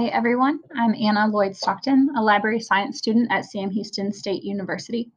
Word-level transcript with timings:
Hi, 0.00 0.06
everyone. 0.06 0.60
I'm 0.74 0.94
Anna 0.94 1.28
Loyd 1.30 1.54
Stockton, 1.54 2.08
a 2.16 2.22
library 2.22 2.58
science 2.58 2.96
student 2.96 3.30
at 3.30 3.44
Sam 3.44 3.68
Houston 3.68 4.10
State 4.14 4.42
University. 4.42 5.10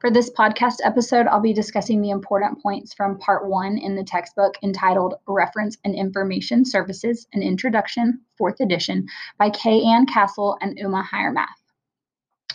For 0.00 0.10
this 0.10 0.30
podcast 0.30 0.76
episode, 0.82 1.26
I'll 1.26 1.42
be 1.42 1.52
discussing 1.52 2.00
the 2.00 2.08
important 2.08 2.62
points 2.62 2.94
from 2.94 3.18
part 3.18 3.46
one 3.46 3.76
in 3.76 3.94
the 3.94 4.02
textbook 4.02 4.54
entitled 4.62 5.16
Reference 5.26 5.76
and 5.84 5.94
Information 5.94 6.64
Services 6.64 7.26
An 7.34 7.42
Introduction, 7.42 8.18
4th 8.40 8.60
edition, 8.60 9.06
by 9.36 9.50
Kay 9.50 9.82
Ann 9.82 10.06
Cassell 10.06 10.56
and 10.62 10.78
Uma 10.78 11.06
Hiremath. 11.12 11.44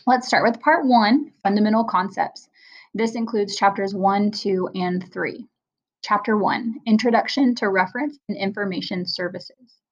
Let's 0.07 0.25
start 0.25 0.43
with 0.43 0.59
part 0.61 0.87
one 0.87 1.33
Fundamental 1.43 1.83
Concepts. 1.83 2.49
This 2.95 3.13
includes 3.13 3.57
chapters 3.57 3.93
one, 3.93 4.31
two, 4.31 4.69
and 4.73 5.07
three. 5.13 5.45
Chapter 6.01 6.35
one 6.35 6.79
Introduction 6.87 7.53
to 7.53 7.69
Reference 7.69 8.17
and 8.27 8.39
Information 8.39 9.05
Services. 9.05 9.83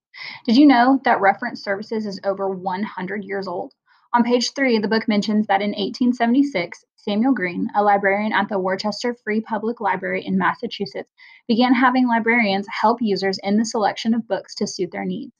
Did 0.45 0.57
you 0.57 0.65
know 0.65 0.99
that 1.05 1.21
reference 1.21 1.63
services 1.63 2.05
is 2.05 2.19
over 2.23 2.49
100 2.49 3.23
years 3.23 3.47
old? 3.47 3.73
On 4.13 4.23
page 4.23 4.53
three, 4.53 4.77
the 4.77 4.87
book 4.87 5.07
mentions 5.07 5.47
that 5.47 5.61
in 5.61 5.71
1876, 5.71 6.85
Samuel 6.97 7.33
Green, 7.33 7.69
a 7.75 7.83
librarian 7.83 8.31
at 8.31 8.47
the 8.47 8.59
Worcester 8.59 9.13
Free 9.13 9.41
Public 9.41 9.81
Library 9.81 10.23
in 10.25 10.37
Massachusetts, 10.37 11.11
began 11.47 11.73
having 11.73 12.07
librarians 12.07 12.67
help 12.69 13.01
users 13.01 13.39
in 13.41 13.57
the 13.57 13.65
selection 13.65 14.13
of 14.13 14.27
books 14.27 14.55
to 14.55 14.67
suit 14.67 14.91
their 14.91 15.03
needs. 15.03 15.33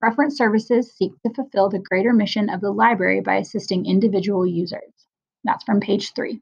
Reference 0.00 0.38
services 0.38 0.92
seek 0.92 1.12
to 1.22 1.34
fulfill 1.34 1.68
the 1.68 1.78
greater 1.80 2.12
mission 2.12 2.48
of 2.48 2.60
the 2.60 2.70
library 2.70 3.20
by 3.20 3.34
assisting 3.34 3.84
individual 3.84 4.46
users. 4.46 4.92
That's 5.44 5.64
from 5.64 5.80
page 5.80 6.14
three. 6.14 6.40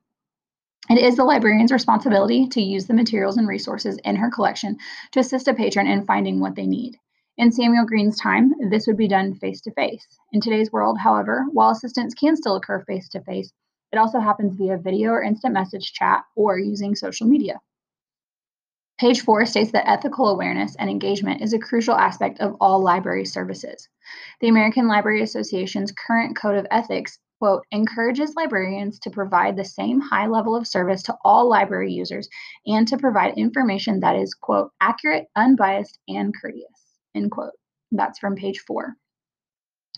It 0.91 0.98
is 0.98 1.16
the 1.16 1.24
librarian's 1.24 1.73
responsibility 1.73 2.46
to 2.48 2.62
use 2.62 2.87
the 2.87 2.95
materials 2.95 3.37
and 3.37 3.48
resources 3.48 3.98
in 4.05 4.16
her 4.16 4.30
collection 4.30 4.79
to 5.12 5.20
assist 5.20 5.49
a 5.49 5.55
patron 5.55 5.87
in 5.87 6.07
finding 6.07 6.38
what 6.38 6.55
they 6.55 6.66
need. 6.66 6.99
In 7.38 7.52
Samuel 7.52 7.86
Green's 7.86 8.18
time, 8.18 8.52
this 8.68 8.88
would 8.88 8.96
be 8.96 9.06
done 9.06 9.32
face 9.32 9.60
to 9.60 9.70
face. 9.70 10.04
In 10.32 10.40
today's 10.40 10.72
world, 10.72 10.98
however, 10.98 11.46
while 11.52 11.70
assistance 11.70 12.12
can 12.12 12.34
still 12.34 12.56
occur 12.56 12.82
face 12.82 13.08
to 13.10 13.20
face, 13.20 13.52
it 13.92 13.96
also 13.96 14.18
happens 14.18 14.56
via 14.56 14.76
video 14.76 15.12
or 15.12 15.22
instant 15.22 15.54
message 15.54 15.92
chat 15.92 16.24
or 16.34 16.59
using 16.59 16.96
social 16.96 17.28
media. 17.28 17.60
Page 18.98 19.20
four 19.20 19.46
states 19.46 19.70
that 19.70 19.88
ethical 19.88 20.26
awareness 20.26 20.74
and 20.80 20.90
engagement 20.90 21.40
is 21.40 21.52
a 21.52 21.60
crucial 21.60 21.94
aspect 21.94 22.40
of 22.40 22.56
all 22.60 22.82
library 22.82 23.24
services. 23.24 23.88
The 24.40 24.48
American 24.48 24.88
Library 24.88 25.22
Association's 25.22 25.92
current 25.92 26.36
code 26.36 26.56
of 26.56 26.66
ethics, 26.72 27.20
quote, 27.38 27.64
encourages 27.70 28.34
librarians 28.34 28.98
to 28.98 29.10
provide 29.10 29.56
the 29.56 29.64
same 29.64 30.00
high 30.00 30.26
level 30.26 30.56
of 30.56 30.66
service 30.66 31.04
to 31.04 31.16
all 31.24 31.48
library 31.48 31.92
users 31.92 32.28
and 32.66 32.88
to 32.88 32.98
provide 32.98 33.38
information 33.38 34.00
that 34.00 34.16
is, 34.16 34.34
quote, 34.34 34.72
accurate, 34.80 35.28
unbiased, 35.36 36.00
and 36.09 36.34
courteous. 36.42 36.77
End 37.14 37.30
quote. 37.30 37.52
That's 37.92 38.18
from 38.18 38.37
page 38.37 38.60
four. 38.60 38.96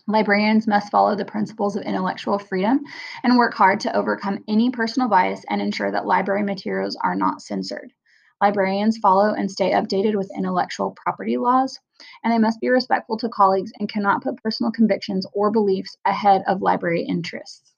Librarians 0.06 0.66
must 0.66 0.90
follow 0.90 1.14
the 1.14 1.24
principles 1.24 1.76
of 1.76 1.82
intellectual 1.82 2.38
freedom 2.38 2.80
and 3.22 3.36
work 3.36 3.54
hard 3.54 3.80
to 3.80 3.96
overcome 3.96 4.42
any 4.48 4.70
personal 4.70 5.08
bias 5.08 5.44
and 5.48 5.60
ensure 5.60 5.90
that 5.92 6.06
library 6.06 6.42
materials 6.42 6.96
are 7.02 7.14
not 7.14 7.42
censored. 7.42 7.92
Librarians 8.40 8.98
follow 8.98 9.34
and 9.34 9.50
stay 9.50 9.72
updated 9.72 10.16
with 10.16 10.30
intellectual 10.36 10.92
property 10.92 11.36
laws, 11.36 11.78
and 12.24 12.32
they 12.32 12.38
must 12.38 12.58
be 12.60 12.70
respectful 12.70 13.18
to 13.18 13.28
colleagues 13.28 13.70
and 13.78 13.88
cannot 13.88 14.22
put 14.22 14.42
personal 14.42 14.72
convictions 14.72 15.26
or 15.34 15.50
beliefs 15.50 15.96
ahead 16.06 16.42
of 16.46 16.62
library 16.62 17.02
interests. 17.02 17.69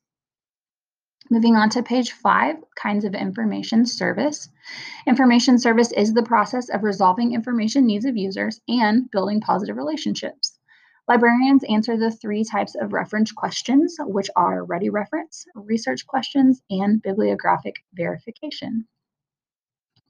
Moving 1.32 1.56
on 1.56 1.70
to 1.70 1.82
page 1.82 2.12
five, 2.12 2.56
kinds 2.76 3.06
of 3.06 3.14
information 3.14 3.86
service. 3.86 4.50
Information 5.06 5.58
service 5.58 5.90
is 5.90 6.12
the 6.12 6.22
process 6.22 6.68
of 6.68 6.82
resolving 6.82 7.32
information 7.32 7.86
needs 7.86 8.04
of 8.04 8.18
users 8.18 8.60
and 8.68 9.10
building 9.10 9.40
positive 9.40 9.78
relationships. 9.78 10.58
Librarians 11.08 11.64
answer 11.70 11.96
the 11.96 12.10
three 12.10 12.44
types 12.44 12.74
of 12.74 12.92
reference 12.92 13.32
questions, 13.32 13.96
which 14.00 14.28
are 14.36 14.66
ready 14.66 14.90
reference, 14.90 15.46
research 15.54 16.06
questions, 16.06 16.60
and 16.68 17.00
bibliographic 17.00 17.76
verification. 17.94 18.86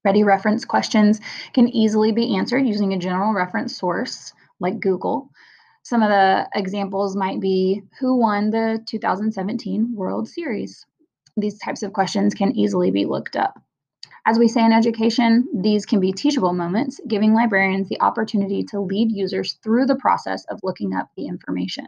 Ready 0.04 0.24
reference 0.24 0.64
questions 0.64 1.20
can 1.52 1.68
easily 1.68 2.10
be 2.10 2.36
answered 2.36 2.66
using 2.66 2.94
a 2.94 2.98
general 2.98 3.32
reference 3.32 3.76
source 3.76 4.32
like 4.58 4.80
Google. 4.80 5.30
Some 5.84 6.02
of 6.02 6.08
the 6.08 6.48
examples 6.52 7.14
might 7.14 7.38
be 7.38 7.84
Who 8.00 8.16
won 8.16 8.50
the 8.50 8.82
2017 8.88 9.94
World 9.94 10.26
Series? 10.26 10.84
These 11.36 11.58
types 11.58 11.82
of 11.82 11.92
questions 11.92 12.34
can 12.34 12.52
easily 12.52 12.90
be 12.90 13.04
looked 13.04 13.36
up. 13.36 13.60
As 14.24 14.38
we 14.38 14.46
say 14.46 14.64
in 14.64 14.72
education, 14.72 15.48
these 15.52 15.84
can 15.84 15.98
be 15.98 16.12
teachable 16.12 16.52
moments, 16.52 17.00
giving 17.08 17.34
librarians 17.34 17.88
the 17.88 18.00
opportunity 18.00 18.62
to 18.64 18.80
lead 18.80 19.10
users 19.10 19.54
through 19.64 19.86
the 19.86 19.96
process 19.96 20.44
of 20.44 20.60
looking 20.62 20.94
up 20.94 21.08
the 21.16 21.26
information. 21.26 21.86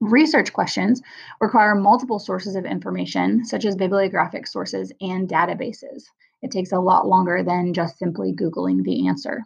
Research 0.00 0.52
questions 0.52 1.02
require 1.40 1.74
multiple 1.74 2.18
sources 2.18 2.56
of 2.56 2.64
information, 2.64 3.44
such 3.44 3.64
as 3.64 3.76
bibliographic 3.76 4.46
sources 4.46 4.92
and 5.00 5.28
databases. 5.28 6.04
It 6.42 6.50
takes 6.50 6.72
a 6.72 6.78
lot 6.78 7.06
longer 7.06 7.42
than 7.42 7.74
just 7.74 7.98
simply 7.98 8.32
Googling 8.32 8.82
the 8.82 9.08
answer. 9.08 9.42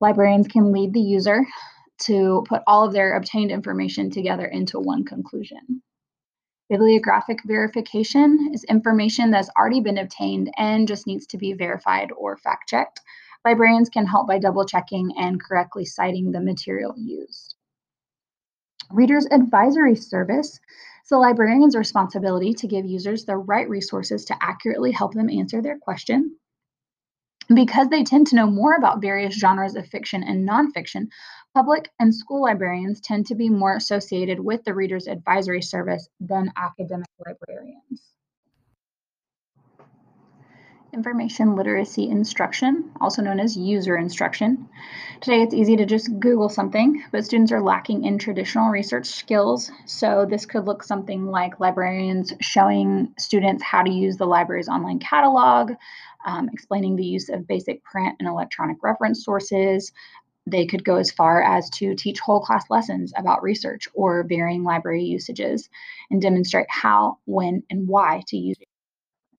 Librarians 0.00 0.48
can 0.48 0.72
lead 0.72 0.92
the 0.92 1.00
user 1.00 1.44
to 2.02 2.44
put 2.48 2.62
all 2.66 2.84
of 2.84 2.92
their 2.92 3.16
obtained 3.16 3.50
information 3.50 4.10
together 4.10 4.46
into 4.46 4.80
one 4.80 5.04
conclusion. 5.04 5.82
Bibliographic 6.70 7.40
verification 7.44 8.52
is 8.54 8.62
information 8.62 9.32
that's 9.32 9.50
already 9.58 9.80
been 9.80 9.98
obtained 9.98 10.52
and 10.56 10.86
just 10.86 11.04
needs 11.04 11.26
to 11.26 11.36
be 11.36 11.52
verified 11.52 12.12
or 12.16 12.36
fact 12.36 12.68
checked. 12.68 13.00
Librarians 13.44 13.88
can 13.88 14.06
help 14.06 14.28
by 14.28 14.38
double 14.38 14.64
checking 14.64 15.12
and 15.18 15.42
correctly 15.42 15.84
citing 15.84 16.30
the 16.30 16.40
material 16.40 16.94
used. 16.96 17.56
Reader's 18.92 19.26
Advisory 19.32 19.96
Service 19.96 20.52
is 20.52 20.60
the 21.10 21.18
librarian's 21.18 21.74
responsibility 21.74 22.54
to 22.54 22.68
give 22.68 22.86
users 22.86 23.24
the 23.24 23.36
right 23.36 23.68
resources 23.68 24.24
to 24.26 24.36
accurately 24.40 24.92
help 24.92 25.12
them 25.12 25.28
answer 25.28 25.60
their 25.60 25.76
question. 25.76 26.36
Because 27.52 27.88
they 27.88 28.04
tend 28.04 28.28
to 28.28 28.36
know 28.36 28.46
more 28.46 28.76
about 28.76 29.02
various 29.02 29.34
genres 29.34 29.74
of 29.74 29.88
fiction 29.88 30.22
and 30.22 30.48
nonfiction, 30.48 31.08
Public 31.52 31.90
and 31.98 32.14
school 32.14 32.42
librarians 32.42 33.00
tend 33.00 33.26
to 33.26 33.34
be 33.34 33.48
more 33.48 33.74
associated 33.74 34.38
with 34.38 34.62
the 34.62 34.72
Reader's 34.72 35.08
Advisory 35.08 35.62
Service 35.62 36.08
than 36.20 36.52
academic 36.56 37.08
librarians. 37.26 38.02
Information 40.92 41.56
literacy 41.56 42.08
instruction, 42.08 42.92
also 43.00 43.22
known 43.22 43.40
as 43.40 43.56
user 43.56 43.96
instruction. 43.96 44.68
Today 45.20 45.42
it's 45.42 45.54
easy 45.54 45.76
to 45.76 45.86
just 45.86 46.20
Google 46.20 46.48
something, 46.48 47.02
but 47.10 47.24
students 47.24 47.52
are 47.52 47.62
lacking 47.62 48.04
in 48.04 48.18
traditional 48.18 48.70
research 48.70 49.06
skills. 49.06 49.72
So 49.86 50.26
this 50.28 50.46
could 50.46 50.66
look 50.66 50.84
something 50.84 51.26
like 51.26 51.58
librarians 51.58 52.32
showing 52.40 53.12
students 53.18 53.62
how 53.62 53.82
to 53.82 53.90
use 53.90 54.16
the 54.16 54.26
library's 54.26 54.68
online 54.68 55.00
catalog, 55.00 55.72
um, 56.26 56.48
explaining 56.52 56.96
the 56.96 57.04
use 57.04 57.28
of 57.28 57.46
basic 57.46 57.82
print 57.84 58.16
and 58.18 58.28
electronic 58.28 58.78
reference 58.82 59.24
sources, 59.24 59.92
they 60.50 60.66
could 60.66 60.84
go 60.84 60.96
as 60.96 61.10
far 61.10 61.42
as 61.42 61.70
to 61.70 61.94
teach 61.94 62.20
whole 62.20 62.40
class 62.40 62.64
lessons 62.70 63.12
about 63.16 63.42
research 63.42 63.88
or 63.94 64.24
varying 64.24 64.64
library 64.64 65.04
usages 65.04 65.68
and 66.10 66.20
demonstrate 66.20 66.66
how, 66.68 67.18
when, 67.24 67.62
and 67.70 67.86
why 67.86 68.22
to 68.28 68.36
use 68.36 68.56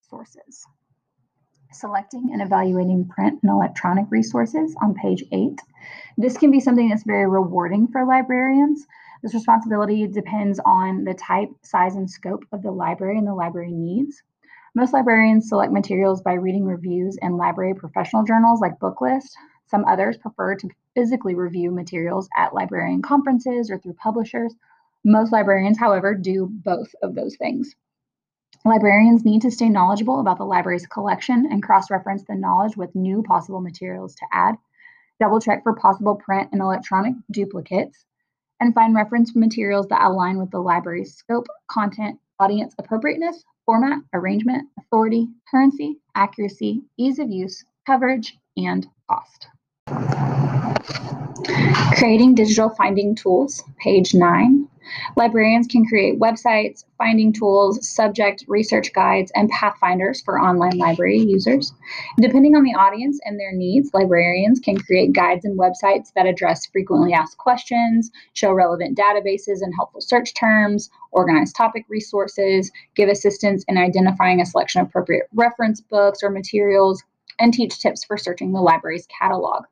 sources. 0.10 0.66
Selecting 1.74 2.32
and 2.34 2.42
evaluating 2.42 3.08
print 3.08 3.40
and 3.42 3.52
electronic 3.52 4.06
resources 4.10 4.76
on 4.82 4.94
page 4.94 5.24
eight. 5.32 5.60
This 6.18 6.38
can 6.38 6.52
be 6.52 6.60
something 6.60 6.90
that's 6.90 7.04
very 7.04 7.28
rewarding 7.28 7.88
for 7.88 8.06
librarians. 8.06 8.86
This 9.24 9.34
responsibility 9.34 10.06
depends 10.08 10.60
on 10.66 11.04
the 11.04 11.14
type, 11.14 11.50
size, 11.64 11.96
and 11.96 12.10
scope 12.10 12.44
of 12.52 12.62
the 12.62 12.72
library 12.72 13.18
and 13.18 13.28
the 13.28 13.34
library 13.34 13.72
needs. 13.72 14.22
Most 14.74 14.94
librarians 14.94 15.50
select 15.50 15.72
materials 15.72 16.22
by 16.22 16.34
reading 16.34 16.66
reviews 16.66 17.18
and 17.22 17.38
library 17.38 17.74
professional 17.74 18.24
journals 18.24 18.62
like 18.62 18.80
Booklist. 18.80 19.30
Some 19.72 19.86
others 19.86 20.18
prefer 20.18 20.56
to 20.56 20.70
physically 20.96 21.34
review 21.34 21.72
materials 21.72 22.28
at 22.36 22.54
librarian 22.54 23.02
conferences 23.02 23.72
or 23.72 23.80
through 23.80 23.94
publishers. 23.94 24.54
Most 25.06 25.32
librarians, 25.32 25.80
however, 25.80 26.14
do 26.14 26.50
both 26.52 26.94
of 27.02 27.16
those 27.16 27.38
things. 27.38 27.74
Librarians 28.66 29.24
need 29.24 29.44
to 29.44 29.50
stay 29.50 29.70
knowledgeable 29.70 30.20
about 30.20 30.38
the 30.38 30.44
library's 30.44 30.86
collection 30.86 31.48
and 31.50 31.64
cross 31.64 31.90
reference 31.90 32.24
the 32.24 32.36
knowledge 32.36 32.76
with 32.76 32.94
new 32.96 33.24
possible 33.24 33.62
materials 33.62 34.14
to 34.16 34.26
add, 34.34 34.58
double 35.22 35.40
check 35.40 35.64
for 35.64 35.74
possible 35.74 36.16
print 36.16 36.50
and 36.52 36.62
electronic 36.62 37.16
duplicates, 37.32 38.06
and 38.60 38.76
find 38.76 38.94
reference 38.94 39.38
materials 39.38 39.88
that 39.88 40.04
align 40.04 40.38
with 40.38 40.52
the 40.52 40.60
library's 40.60 41.16
scope, 41.16 41.48
content, 41.70 42.20
audience 42.42 42.76
appropriateness, 42.78 43.46
format, 43.66 44.00
arrangement, 44.14 44.68
authority, 44.78 45.30
currency, 45.50 45.98
accuracy, 46.14 46.84
ease 46.98 47.20
of 47.20 47.30
use, 47.30 47.64
coverage, 47.88 48.38
and 48.58 48.86
cost. 49.10 49.48
Creating 51.98 52.34
digital 52.36 52.70
finding 52.70 53.16
tools, 53.16 53.64
page 53.80 54.14
nine. 54.14 54.68
Librarians 55.16 55.68
can 55.68 55.86
create 55.86 56.20
websites, 56.20 56.84
finding 56.98 57.32
tools, 57.32 57.88
subject 57.88 58.44
research 58.48 58.92
guides, 58.94 59.32
and 59.36 59.50
pathfinders 59.50 60.22
for 60.22 60.40
online 60.40 60.78
library 60.78 61.20
users. 61.20 61.74
Depending 62.20 62.56
on 62.56 62.64
the 62.64 62.74
audience 62.74 63.20
and 63.24 63.40
their 63.40 63.54
needs, 63.54 63.94
librarians 63.94 64.60
can 64.60 64.78
create 64.78 65.14
guides 65.14 65.46
and 65.46 65.58
websites 65.58 66.12
that 66.16 66.26
address 66.26 66.66
frequently 66.66 67.14
asked 67.14 67.38
questions, 67.38 68.12
show 68.34 68.52
relevant 68.52 68.98
databases 68.98 69.62
and 69.62 69.74
helpful 69.76 70.02
search 70.02 70.34
terms, 70.34 70.90
organize 71.12 71.54
topic 71.54 71.86
resources, 71.88 72.72
give 72.96 73.10
assistance 73.10 73.64
in 73.68 73.78
identifying 73.78 74.42
a 74.42 74.46
selection 74.46 74.82
of 74.82 74.88
appropriate 74.88 75.28
reference 75.34 75.82
books 75.82 76.24
or 76.24 76.30
materials, 76.30 77.04
and 77.40 77.54
teach 77.54 77.80
tips 77.80 78.04
for 78.04 78.18
searching 78.18 78.52
the 78.52 78.62
library's 78.62 79.08
catalog. 79.08 79.66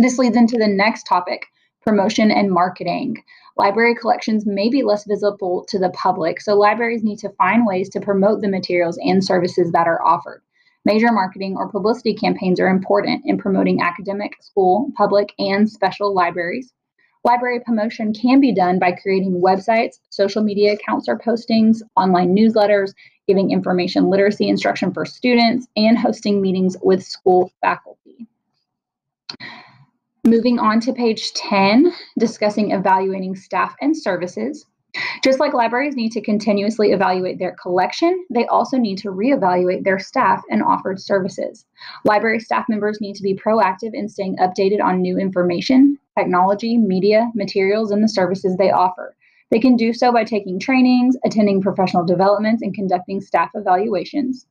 This 0.00 0.16
leads 0.16 0.34
into 0.34 0.56
the 0.56 0.66
next 0.66 1.02
topic 1.06 1.44
promotion 1.82 2.30
and 2.30 2.50
marketing. 2.50 3.22
Library 3.58 3.94
collections 3.94 4.46
may 4.46 4.70
be 4.70 4.82
less 4.82 5.04
visible 5.04 5.66
to 5.68 5.78
the 5.78 5.90
public, 5.90 6.40
so 6.40 6.54
libraries 6.54 7.04
need 7.04 7.18
to 7.18 7.28
find 7.36 7.66
ways 7.66 7.90
to 7.90 8.00
promote 8.00 8.40
the 8.40 8.48
materials 8.48 8.98
and 9.04 9.22
services 9.22 9.72
that 9.72 9.86
are 9.86 10.02
offered. 10.02 10.40
Major 10.86 11.12
marketing 11.12 11.54
or 11.58 11.68
publicity 11.68 12.14
campaigns 12.14 12.58
are 12.58 12.68
important 12.68 13.24
in 13.26 13.36
promoting 13.36 13.82
academic, 13.82 14.42
school, 14.42 14.90
public, 14.96 15.34
and 15.38 15.68
special 15.68 16.14
libraries. 16.14 16.72
Library 17.22 17.60
promotion 17.60 18.14
can 18.14 18.40
be 18.40 18.54
done 18.54 18.78
by 18.78 18.92
creating 18.92 19.42
websites, 19.42 19.96
social 20.08 20.42
media 20.42 20.72
accounts 20.72 21.10
or 21.10 21.18
postings, 21.18 21.82
online 21.94 22.34
newsletters, 22.34 22.94
giving 23.26 23.50
information 23.50 24.08
literacy 24.08 24.48
instruction 24.48 24.94
for 24.94 25.04
students, 25.04 25.66
and 25.76 25.98
hosting 25.98 26.40
meetings 26.40 26.74
with 26.80 27.02
school 27.02 27.52
faculty. 27.60 27.99
Moving 30.26 30.58
on 30.58 30.80
to 30.80 30.92
page 30.92 31.32
10, 31.32 31.94
discussing 32.18 32.72
evaluating 32.72 33.34
staff 33.36 33.74
and 33.80 33.96
services. 33.96 34.66
Just 35.24 35.40
like 35.40 35.54
libraries 35.54 35.96
need 35.96 36.12
to 36.12 36.20
continuously 36.20 36.92
evaluate 36.92 37.38
their 37.38 37.56
collection, 37.62 38.26
they 38.28 38.44
also 38.46 38.76
need 38.76 38.98
to 38.98 39.08
reevaluate 39.08 39.82
their 39.82 39.98
staff 39.98 40.42
and 40.50 40.62
offered 40.62 41.00
services. 41.00 41.64
Library 42.04 42.38
staff 42.38 42.66
members 42.68 43.00
need 43.00 43.14
to 43.14 43.22
be 43.22 43.34
proactive 43.34 43.94
in 43.94 44.10
staying 44.10 44.36
updated 44.36 44.82
on 44.82 45.00
new 45.00 45.16
information, 45.16 45.98
technology, 46.18 46.76
media, 46.76 47.30
materials, 47.34 47.90
and 47.90 48.04
the 48.04 48.08
services 48.08 48.56
they 48.58 48.70
offer. 48.70 49.16
They 49.50 49.58
can 49.58 49.74
do 49.74 49.94
so 49.94 50.12
by 50.12 50.24
taking 50.24 50.58
trainings, 50.58 51.16
attending 51.24 51.62
professional 51.62 52.04
developments, 52.04 52.62
and 52.62 52.74
conducting 52.74 53.22
staff 53.22 53.50
evaluations. 53.54 54.46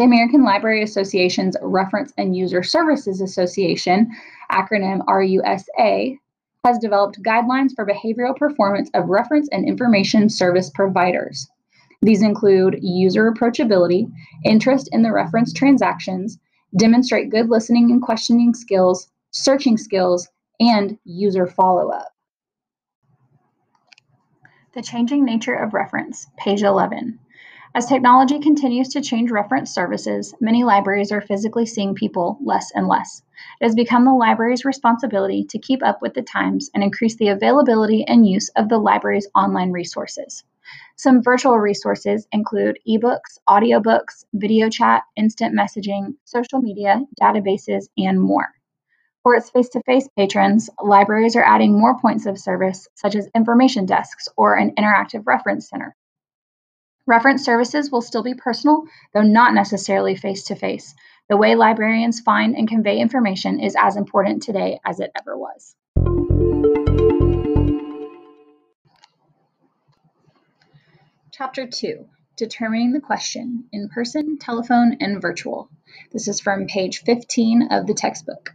The 0.00 0.06
American 0.06 0.44
Library 0.44 0.82
Association's 0.82 1.58
Reference 1.60 2.14
and 2.16 2.34
User 2.34 2.62
Services 2.62 3.20
Association, 3.20 4.10
acronym 4.50 5.04
RUSA, 5.04 6.16
has 6.64 6.78
developed 6.78 7.22
guidelines 7.22 7.74
for 7.76 7.84
behavioral 7.84 8.34
performance 8.34 8.88
of 8.94 9.10
reference 9.10 9.50
and 9.52 9.68
information 9.68 10.30
service 10.30 10.70
providers. 10.70 11.46
These 12.00 12.22
include 12.22 12.78
user 12.80 13.30
approachability, 13.30 14.10
interest 14.42 14.88
in 14.90 15.02
the 15.02 15.12
reference 15.12 15.52
transactions, 15.52 16.38
demonstrate 16.78 17.28
good 17.28 17.50
listening 17.50 17.90
and 17.90 18.00
questioning 18.00 18.54
skills, 18.54 19.10
searching 19.32 19.76
skills, 19.76 20.26
and 20.60 20.96
user 21.04 21.46
follow 21.46 21.90
up. 21.90 22.08
The 24.72 24.80
changing 24.80 25.26
nature 25.26 25.56
of 25.56 25.74
reference, 25.74 26.26
page 26.38 26.62
11. 26.62 27.18
As 27.72 27.86
technology 27.86 28.40
continues 28.40 28.88
to 28.88 29.00
change 29.00 29.30
reference 29.30 29.72
services, 29.72 30.34
many 30.40 30.64
libraries 30.64 31.12
are 31.12 31.20
physically 31.20 31.66
seeing 31.66 31.94
people 31.94 32.36
less 32.42 32.72
and 32.74 32.88
less. 32.88 33.22
It 33.60 33.64
has 33.64 33.76
become 33.76 34.04
the 34.04 34.12
library's 34.12 34.64
responsibility 34.64 35.44
to 35.50 35.58
keep 35.60 35.80
up 35.84 36.02
with 36.02 36.14
the 36.14 36.22
times 36.22 36.68
and 36.74 36.82
increase 36.82 37.14
the 37.14 37.28
availability 37.28 38.04
and 38.04 38.26
use 38.26 38.48
of 38.56 38.68
the 38.68 38.78
library's 38.78 39.28
online 39.36 39.70
resources. 39.70 40.42
Some 40.96 41.22
virtual 41.22 41.58
resources 41.58 42.26
include 42.32 42.80
ebooks, 42.88 43.38
audiobooks, 43.48 44.24
video 44.34 44.68
chat, 44.68 45.04
instant 45.14 45.56
messaging, 45.56 46.14
social 46.24 46.60
media, 46.60 47.00
databases, 47.22 47.84
and 47.96 48.20
more. 48.20 48.48
For 49.22 49.36
its 49.36 49.48
face 49.48 49.68
to 49.70 49.82
face 49.84 50.08
patrons, 50.16 50.70
libraries 50.82 51.36
are 51.36 51.44
adding 51.44 51.78
more 51.78 52.00
points 52.00 52.26
of 52.26 52.36
service, 52.36 52.88
such 52.96 53.14
as 53.14 53.28
information 53.32 53.86
desks 53.86 54.28
or 54.36 54.56
an 54.56 54.74
interactive 54.76 55.24
reference 55.24 55.68
center. 55.68 55.94
Reference 57.06 57.44
services 57.44 57.90
will 57.90 58.02
still 58.02 58.22
be 58.22 58.34
personal, 58.34 58.84
though 59.14 59.22
not 59.22 59.54
necessarily 59.54 60.14
face 60.16 60.44
to 60.44 60.54
face. 60.54 60.94
The 61.28 61.36
way 61.36 61.54
librarians 61.54 62.20
find 62.20 62.54
and 62.54 62.68
convey 62.68 62.98
information 62.98 63.60
is 63.60 63.74
as 63.78 63.96
important 63.96 64.42
today 64.42 64.80
as 64.84 65.00
it 65.00 65.10
ever 65.18 65.36
was. 65.36 65.74
Chapter 71.32 71.66
2 71.66 72.06
Determining 72.36 72.92
the 72.92 73.00
Question 73.00 73.64
in 73.72 73.88
Person, 73.88 74.38
Telephone, 74.38 74.98
and 75.00 75.22
Virtual. 75.22 75.70
This 76.12 76.28
is 76.28 76.40
from 76.40 76.66
page 76.66 77.02
15 77.02 77.68
of 77.70 77.86
the 77.86 77.94
textbook. 77.94 78.54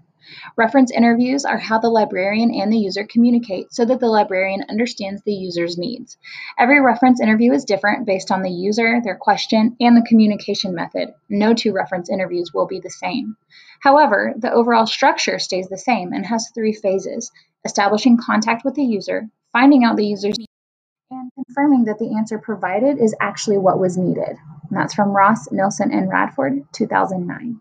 Reference 0.56 0.92
interviews 0.92 1.46
are 1.46 1.58
how 1.58 1.80
the 1.80 1.90
librarian 1.90 2.54
and 2.54 2.72
the 2.72 2.78
user 2.78 3.06
communicate 3.06 3.74
so 3.74 3.86
that 3.86 4.00
the 4.00 4.08
librarian 4.08 4.64
understands 4.70 5.22
the 5.22 5.34
user's 5.34 5.78
needs. 5.78 6.18
Every 6.58 6.82
reference 6.82 7.22
interview 7.22 7.54
is 7.54 7.66
different 7.66 8.06
based 8.06 8.32
on 8.32 8.42
the 8.42 8.50
user, 8.50 9.02
their 9.04 9.16
question, 9.16 9.76
and 9.80 9.96
the 9.96 10.06
communication 10.08 10.74
method. 10.74 11.14
No 11.30 11.54
two 11.54 11.74
reference 11.74 12.10
interviews 12.10 12.54
will 12.54 12.68
be 12.68 12.80
the 12.80 12.90
same. 12.90 13.38
However, 13.80 14.34
the 14.38 14.52
overall 14.52 14.88
structure 14.88 15.40
stays 15.40 15.68
the 15.68 15.78
same 15.78 16.14
and 16.14 16.26
has 16.26 16.50
three 16.54 16.74
phases 16.74 17.32
establishing 17.66 18.18
contact 18.18 18.64
with 18.64 18.76
the 18.76 18.84
user, 18.84 19.28
finding 19.52 19.84
out 19.84 19.96
the 19.96 20.06
user's 20.06 20.38
needs, 20.38 20.50
and 21.12 21.32
confirming 21.36 21.86
that 21.86 22.00
the 22.00 22.16
answer 22.16 22.38
provided 22.38 23.00
is 23.00 23.16
actually 23.20 23.58
what 23.58 23.80
was 23.80 23.98
needed. 23.98 24.38
And 24.70 24.78
that's 24.78 24.94
from 24.94 25.10
Ross, 25.10 25.52
Nilsen, 25.52 25.92
and 25.92 26.10
Radford, 26.10 26.66
2009. 26.74 27.60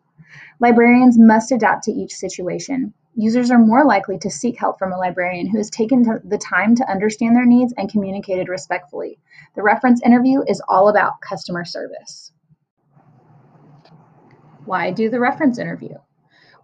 Librarians 0.60 1.18
must 1.18 1.52
adapt 1.52 1.84
to 1.84 1.92
each 1.92 2.14
situation. 2.14 2.94
Users 3.16 3.50
are 3.50 3.58
more 3.58 3.84
likely 3.84 4.18
to 4.18 4.30
seek 4.30 4.58
help 4.58 4.78
from 4.78 4.92
a 4.92 4.98
librarian 4.98 5.46
who 5.46 5.58
has 5.58 5.70
taken 5.70 6.02
the 6.24 6.38
time 6.38 6.74
to 6.74 6.90
understand 6.90 7.36
their 7.36 7.46
needs 7.46 7.72
and 7.76 7.90
communicated 7.90 8.48
respectfully. 8.48 9.18
The 9.54 9.62
reference 9.62 10.02
interview 10.02 10.42
is 10.48 10.62
all 10.68 10.88
about 10.88 11.20
customer 11.20 11.64
service. 11.64 12.32
Why 14.64 14.90
do 14.90 15.10
the 15.10 15.20
reference 15.20 15.58
interview? 15.58 15.94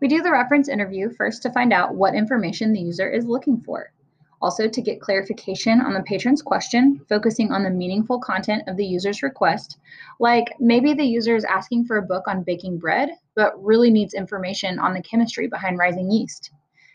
We 0.01 0.09
do 0.09 0.23
the 0.23 0.33
reference 0.33 0.69
interview 0.69 1.11
first 1.11 1.43
to 1.43 1.53
find 1.53 1.73
out 1.73 1.95
what 1.95 2.15
information 2.15 2.73
the 2.73 2.81
user 2.81 3.09
is 3.09 3.27
looking 3.27 3.61
for. 3.61 3.93
Also, 4.43 4.67
to 4.67 4.81
get 4.81 5.01
clarification 5.03 5.81
on 5.81 5.93
the 5.93 6.03
patron's 6.03 6.41
question, 6.41 7.05
focusing 7.09 7.53
on 7.53 7.63
the 7.63 7.71
meaningful 7.71 8.19
content 8.19 8.63
of 8.69 8.77
the 8.77 8.87
user's 8.87 9.23
request, 9.23 9.79
like 10.19 10.55
maybe 10.59 10.95
the 10.95 11.05
user 11.05 11.37
is 11.37 11.45
asking 11.45 11.85
for 11.85 11.99
a 11.99 12.03
book 12.03 12.27
on 12.27 12.43
baking 12.43 12.79
bread, 12.79 13.11
but 13.35 13.63
really 13.63 13.91
needs 13.91 14.15
information 14.15 14.79
on 14.79 14.95
the 14.95 15.03
chemistry 15.03 15.47
behind 15.47 15.77
rising 15.77 16.11
yeast. 16.11 16.53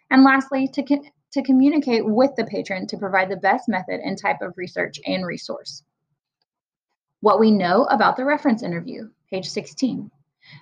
And 0.10 0.24
lastly, 0.24 0.68
to, 0.70 0.82
co- 0.82 1.04
to 1.34 1.44
communicate 1.44 2.06
with 2.06 2.32
the 2.36 2.46
patron 2.46 2.88
to 2.88 2.98
provide 2.98 3.30
the 3.30 3.38
best 3.38 3.70
method 3.70 4.00
and 4.00 4.18
type 4.18 4.42
of 4.42 4.58
research 4.58 5.00
and 5.06 5.26
resource. 5.26 5.84
What 7.22 7.40
we 7.40 7.52
know 7.52 7.86
about 7.86 8.18
the 8.18 8.26
reference 8.26 8.64
interview, 8.64 9.10
page 9.30 9.50
16. 9.50 10.10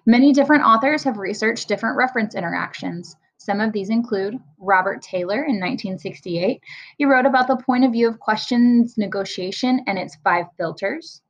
Many 0.05 0.34
different 0.34 0.63
authors 0.63 1.03
have 1.03 1.17
researched 1.17 1.67
different 1.67 1.98
reference 1.98 2.36
interactions. 2.36 3.15
Some 3.43 3.59
of 3.59 3.73
these 3.73 3.89
include 3.89 4.39
Robert 4.57 5.01
Taylor 5.01 5.43
in 5.43 5.59
1968. 5.59 6.62
He 6.97 7.03
wrote 7.03 7.25
about 7.25 7.47
the 7.47 7.57
point 7.57 7.83
of 7.83 7.91
view 7.91 8.07
of 8.07 8.17
questions 8.17 8.97
negotiation 8.97 9.83
and 9.85 10.00
its 10.00 10.15
five 10.23 10.45
filters. 10.55 11.21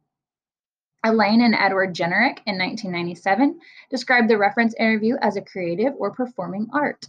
Elaine 1.03 1.41
and 1.41 1.55
Edward 1.55 1.95
Jennerich 1.95 2.37
in 2.45 2.59
1997 2.59 3.59
described 3.89 4.29
the 4.29 4.37
reference 4.37 4.75
interview 4.75 5.15
as 5.23 5.37
a 5.37 5.41
creative 5.41 5.95
or 5.97 6.11
performing 6.11 6.67
art. 6.71 7.07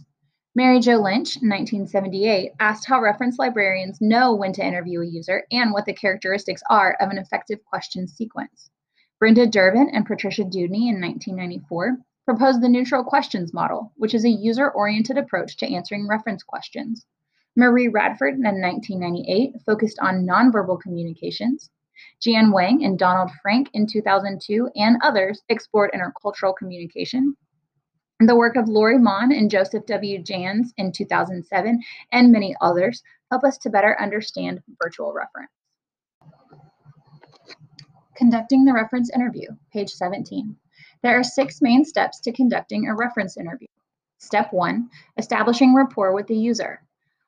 Mary 0.55 0.79
Jo 0.79 0.95
Lynch, 0.95 1.35
1978, 1.35 2.53
asked 2.59 2.87
how 2.87 2.99
reference 2.99 3.37
librarians 3.37 4.01
know 4.01 4.33
when 4.33 4.53
to 4.53 4.65
interview 4.65 5.01
a 5.01 5.05
user 5.05 5.43
and 5.51 5.71
what 5.71 5.85
the 5.85 5.93
characteristics 5.93 6.63
are 6.67 6.97
of 6.99 7.11
an 7.11 7.19
effective 7.19 7.63
question 7.63 8.07
sequence. 8.07 8.71
Brenda 9.19 9.45
Dervin 9.45 9.87
and 9.93 10.03
Patricia 10.03 10.45
Dewdney 10.45 10.89
in 10.89 10.99
1994 10.99 11.99
proposed 12.25 12.61
the 12.61 12.69
neutral 12.69 13.03
questions 13.03 13.53
model, 13.53 13.93
which 13.95 14.13
is 14.13 14.25
a 14.25 14.29
user 14.29 14.71
oriented 14.71 15.17
approach 15.17 15.57
to 15.57 15.71
answering 15.71 16.07
reference 16.07 16.43
questions. 16.43 17.05
Marie 17.55 17.87
Radford 17.87 18.33
in 18.33 18.43
1998 18.43 19.61
focused 19.65 19.99
on 19.99 20.25
nonverbal 20.25 20.81
communications. 20.81 21.69
Jan 22.19 22.51
Wang 22.51 22.83
and 22.83 22.99
Donald 22.99 23.31
Frank 23.41 23.69
in 23.73 23.87
2002 23.87 24.69
and 24.75 24.97
others 25.01 25.43
explored 25.47 25.91
intercultural 25.93 26.55
communication. 26.57 27.37
The 28.19 28.35
work 28.35 28.55
of 28.55 28.67
Lori 28.67 28.97
Mon 28.97 29.31
and 29.31 29.49
Joseph 29.49 29.85
W. 29.85 30.21
Janes 30.21 30.73
in 30.77 30.91
2007 30.91 31.81
and 32.11 32.31
many 32.31 32.55
others 32.59 33.03
help 33.29 33.43
us 33.43 33.57
to 33.59 33.69
better 33.69 33.99
understand 34.01 34.61
virtual 34.81 35.13
reference. 35.13 35.51
Conducting 38.15 38.65
the 38.65 38.73
reference 38.73 39.09
interview, 39.13 39.47
page 39.71 39.89
17. 39.89 40.55
There 41.03 41.19
are 41.19 41.23
six 41.23 41.61
main 41.61 41.85
steps 41.85 42.19
to 42.21 42.31
conducting 42.31 42.87
a 42.87 42.95
reference 42.95 43.37
interview. 43.37 43.67
Step 44.17 44.51
one, 44.51 44.89
establishing 45.17 45.75
rapport 45.75 46.13
with 46.13 46.27
the 46.27 46.37
user. 46.37 46.81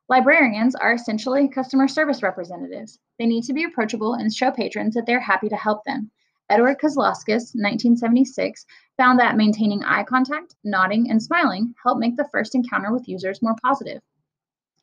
Librarians 0.10 0.74
are 0.74 0.94
essentially 0.94 1.50
customer 1.50 1.88
service 1.88 2.24
representatives. 2.24 2.98
They 3.20 3.26
need 3.26 3.44
to 3.44 3.54
be 3.54 3.66
approachable 3.66 4.14
and 4.14 4.34
show 4.34 4.52
patrons 4.52 4.96
that 4.96 5.06
they're 5.06 5.20
happy 5.20 5.50
to 5.50 5.56
help 5.56 5.84
them. 5.84 6.12
Edward 6.50 6.80
Kazlauskas, 6.80 7.54
1976, 7.54 8.66
found 8.96 9.20
that 9.20 9.36
maintaining 9.36 9.84
eye 9.84 10.04
contact, 10.04 10.56
nodding, 10.64 11.12
and 11.12 11.22
smiling 11.22 11.76
help 11.84 12.00
make 12.00 12.16
the 12.16 12.30
first 12.32 12.56
encounter 12.56 12.94
with 12.94 13.10
users 13.10 13.42
more 13.42 13.56
positive. 13.62 14.02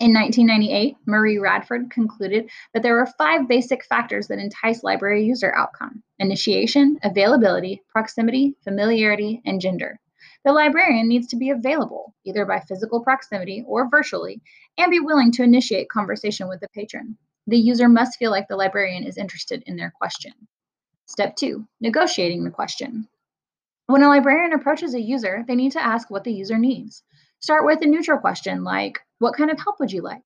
In 0.00 0.12
1998, 0.12 0.96
Marie 1.06 1.38
Radford 1.38 1.88
concluded 1.90 2.50
that 2.72 2.82
there 2.82 2.94
were 2.94 3.06
five 3.16 3.46
basic 3.46 3.84
factors 3.84 4.26
that 4.26 4.40
entice 4.40 4.82
library 4.82 5.24
user 5.24 5.54
outcome 5.54 6.02
initiation, 6.18 6.98
availability, 7.04 7.80
proximity, 7.88 8.56
familiarity, 8.64 9.40
and 9.46 9.60
gender. 9.60 10.00
The 10.44 10.52
librarian 10.52 11.08
needs 11.08 11.28
to 11.28 11.36
be 11.36 11.50
available, 11.50 12.12
either 12.24 12.44
by 12.44 12.60
physical 12.60 13.04
proximity 13.04 13.64
or 13.66 13.88
virtually, 13.88 14.42
and 14.76 14.90
be 14.90 14.98
willing 14.98 15.30
to 15.32 15.44
initiate 15.44 15.88
conversation 15.88 16.48
with 16.48 16.60
the 16.60 16.68
patron. 16.74 17.16
The 17.46 17.56
user 17.56 17.88
must 17.88 18.18
feel 18.18 18.32
like 18.32 18.48
the 18.48 18.56
librarian 18.56 19.04
is 19.04 19.16
interested 19.16 19.62
in 19.66 19.76
their 19.76 19.92
question. 19.96 20.32
Step 21.06 21.36
two, 21.36 21.68
negotiating 21.80 22.42
the 22.42 22.50
question. 22.50 23.06
When 23.86 24.02
a 24.02 24.08
librarian 24.08 24.54
approaches 24.54 24.94
a 24.94 25.00
user, 25.00 25.44
they 25.46 25.54
need 25.54 25.72
to 25.72 25.84
ask 25.84 26.10
what 26.10 26.24
the 26.24 26.32
user 26.32 26.58
needs. 26.58 27.02
Start 27.38 27.64
with 27.66 27.82
a 27.82 27.86
neutral 27.86 28.18
question 28.18 28.64
like, 28.64 28.98
What 29.18 29.36
kind 29.36 29.50
of 29.50 29.58
help 29.58 29.78
would 29.80 29.92
you 29.92 30.02
like? 30.02 30.22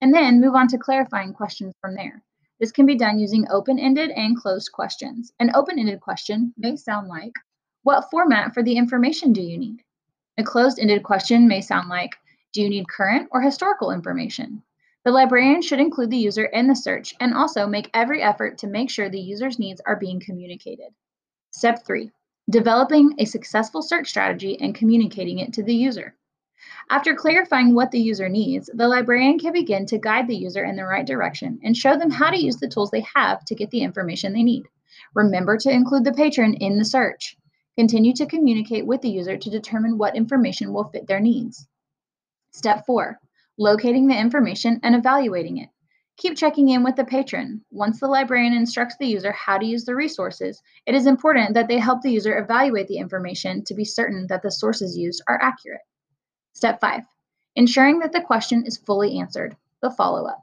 And 0.00 0.12
then 0.12 0.40
move 0.40 0.54
on 0.54 0.68
to 0.68 0.78
clarifying 0.78 1.32
questions 1.32 1.74
from 1.80 1.94
there. 1.94 2.22
This 2.58 2.72
can 2.72 2.86
be 2.86 2.96
done 2.96 3.18
using 3.18 3.46
open 3.50 3.78
ended 3.78 4.10
and 4.10 4.36
closed 4.36 4.72
questions. 4.72 5.32
An 5.40 5.50
open 5.54 5.78
ended 5.78 6.00
question 6.00 6.52
may 6.56 6.76
sound 6.76 7.08
like, 7.08 7.32
What 7.82 8.10
format 8.10 8.54
for 8.54 8.62
the 8.62 8.76
information 8.76 9.32
do 9.32 9.42
you 9.42 9.58
need? 9.58 9.82
A 10.38 10.42
closed 10.42 10.78
ended 10.78 11.02
question 11.02 11.46
may 11.46 11.60
sound 11.60 11.88
like, 11.88 12.16
Do 12.52 12.62
you 12.62 12.68
need 12.68 12.88
current 12.88 13.28
or 13.30 13.42
historical 13.42 13.90
information? 13.90 14.62
The 15.04 15.10
librarian 15.10 15.62
should 15.62 15.80
include 15.80 16.10
the 16.10 16.16
user 16.16 16.44
in 16.44 16.68
the 16.68 16.76
search 16.76 17.14
and 17.18 17.34
also 17.34 17.66
make 17.66 17.90
every 17.92 18.22
effort 18.22 18.58
to 18.58 18.68
make 18.68 18.90
sure 18.90 19.08
the 19.08 19.20
user's 19.20 19.58
needs 19.58 19.80
are 19.84 19.96
being 19.96 20.20
communicated. 20.20 20.94
Step 21.50 21.84
three, 21.84 22.12
developing 22.48 23.14
a 23.18 23.24
successful 23.24 23.82
search 23.82 24.08
strategy 24.08 24.60
and 24.60 24.74
communicating 24.74 25.38
it 25.38 25.52
to 25.54 25.62
the 25.62 25.74
user. 25.74 26.16
After 26.90 27.14
clarifying 27.14 27.74
what 27.74 27.90
the 27.90 28.00
user 28.00 28.28
needs, 28.28 28.70
the 28.74 28.88
librarian 28.88 29.38
can 29.38 29.52
begin 29.52 29.86
to 29.86 29.98
guide 29.98 30.28
the 30.28 30.36
user 30.36 30.64
in 30.64 30.76
the 30.76 30.84
right 30.84 31.06
direction 31.06 31.58
and 31.62 31.76
show 31.76 31.96
them 31.96 32.10
how 32.10 32.30
to 32.30 32.42
use 32.42 32.56
the 32.56 32.68
tools 32.68 32.90
they 32.90 33.06
have 33.14 33.44
to 33.46 33.54
get 33.54 33.70
the 33.70 33.82
information 33.82 34.32
they 34.32 34.42
need. 34.42 34.64
Remember 35.14 35.56
to 35.58 35.70
include 35.70 36.04
the 36.04 36.12
patron 36.12 36.54
in 36.54 36.78
the 36.78 36.84
search. 36.84 37.36
Continue 37.76 38.12
to 38.14 38.26
communicate 38.26 38.86
with 38.86 39.00
the 39.00 39.10
user 39.10 39.36
to 39.36 39.50
determine 39.50 39.96
what 39.96 40.16
information 40.16 40.72
will 40.72 40.84
fit 40.84 41.06
their 41.06 41.20
needs. 41.20 41.66
Step 42.50 42.84
4. 42.86 43.18
Locating 43.58 44.06
the 44.06 44.18
information 44.18 44.80
and 44.82 44.94
evaluating 44.94 45.56
it. 45.56 45.70
Keep 46.18 46.36
checking 46.36 46.68
in 46.68 46.84
with 46.84 46.96
the 46.96 47.04
patron. 47.04 47.64
Once 47.70 47.98
the 47.98 48.06
librarian 48.06 48.52
instructs 48.52 48.96
the 48.98 49.06
user 49.06 49.32
how 49.32 49.56
to 49.56 49.64
use 49.64 49.84
the 49.84 49.94
resources, 49.94 50.62
it 50.84 50.94
is 50.94 51.06
important 51.06 51.54
that 51.54 51.68
they 51.68 51.78
help 51.78 52.02
the 52.02 52.12
user 52.12 52.38
evaluate 52.38 52.88
the 52.88 52.98
information 52.98 53.64
to 53.64 53.74
be 53.74 53.84
certain 53.84 54.26
that 54.28 54.42
the 54.42 54.50
sources 54.50 54.96
used 54.96 55.22
are 55.26 55.40
accurate. 55.42 55.80
Step 56.54 56.80
5. 56.80 57.02
Ensuring 57.56 57.98
that 58.00 58.12
the 58.12 58.20
question 58.20 58.64
is 58.66 58.76
fully 58.76 59.18
answered, 59.18 59.56
the 59.80 59.90
follow 59.90 60.26
up. 60.26 60.42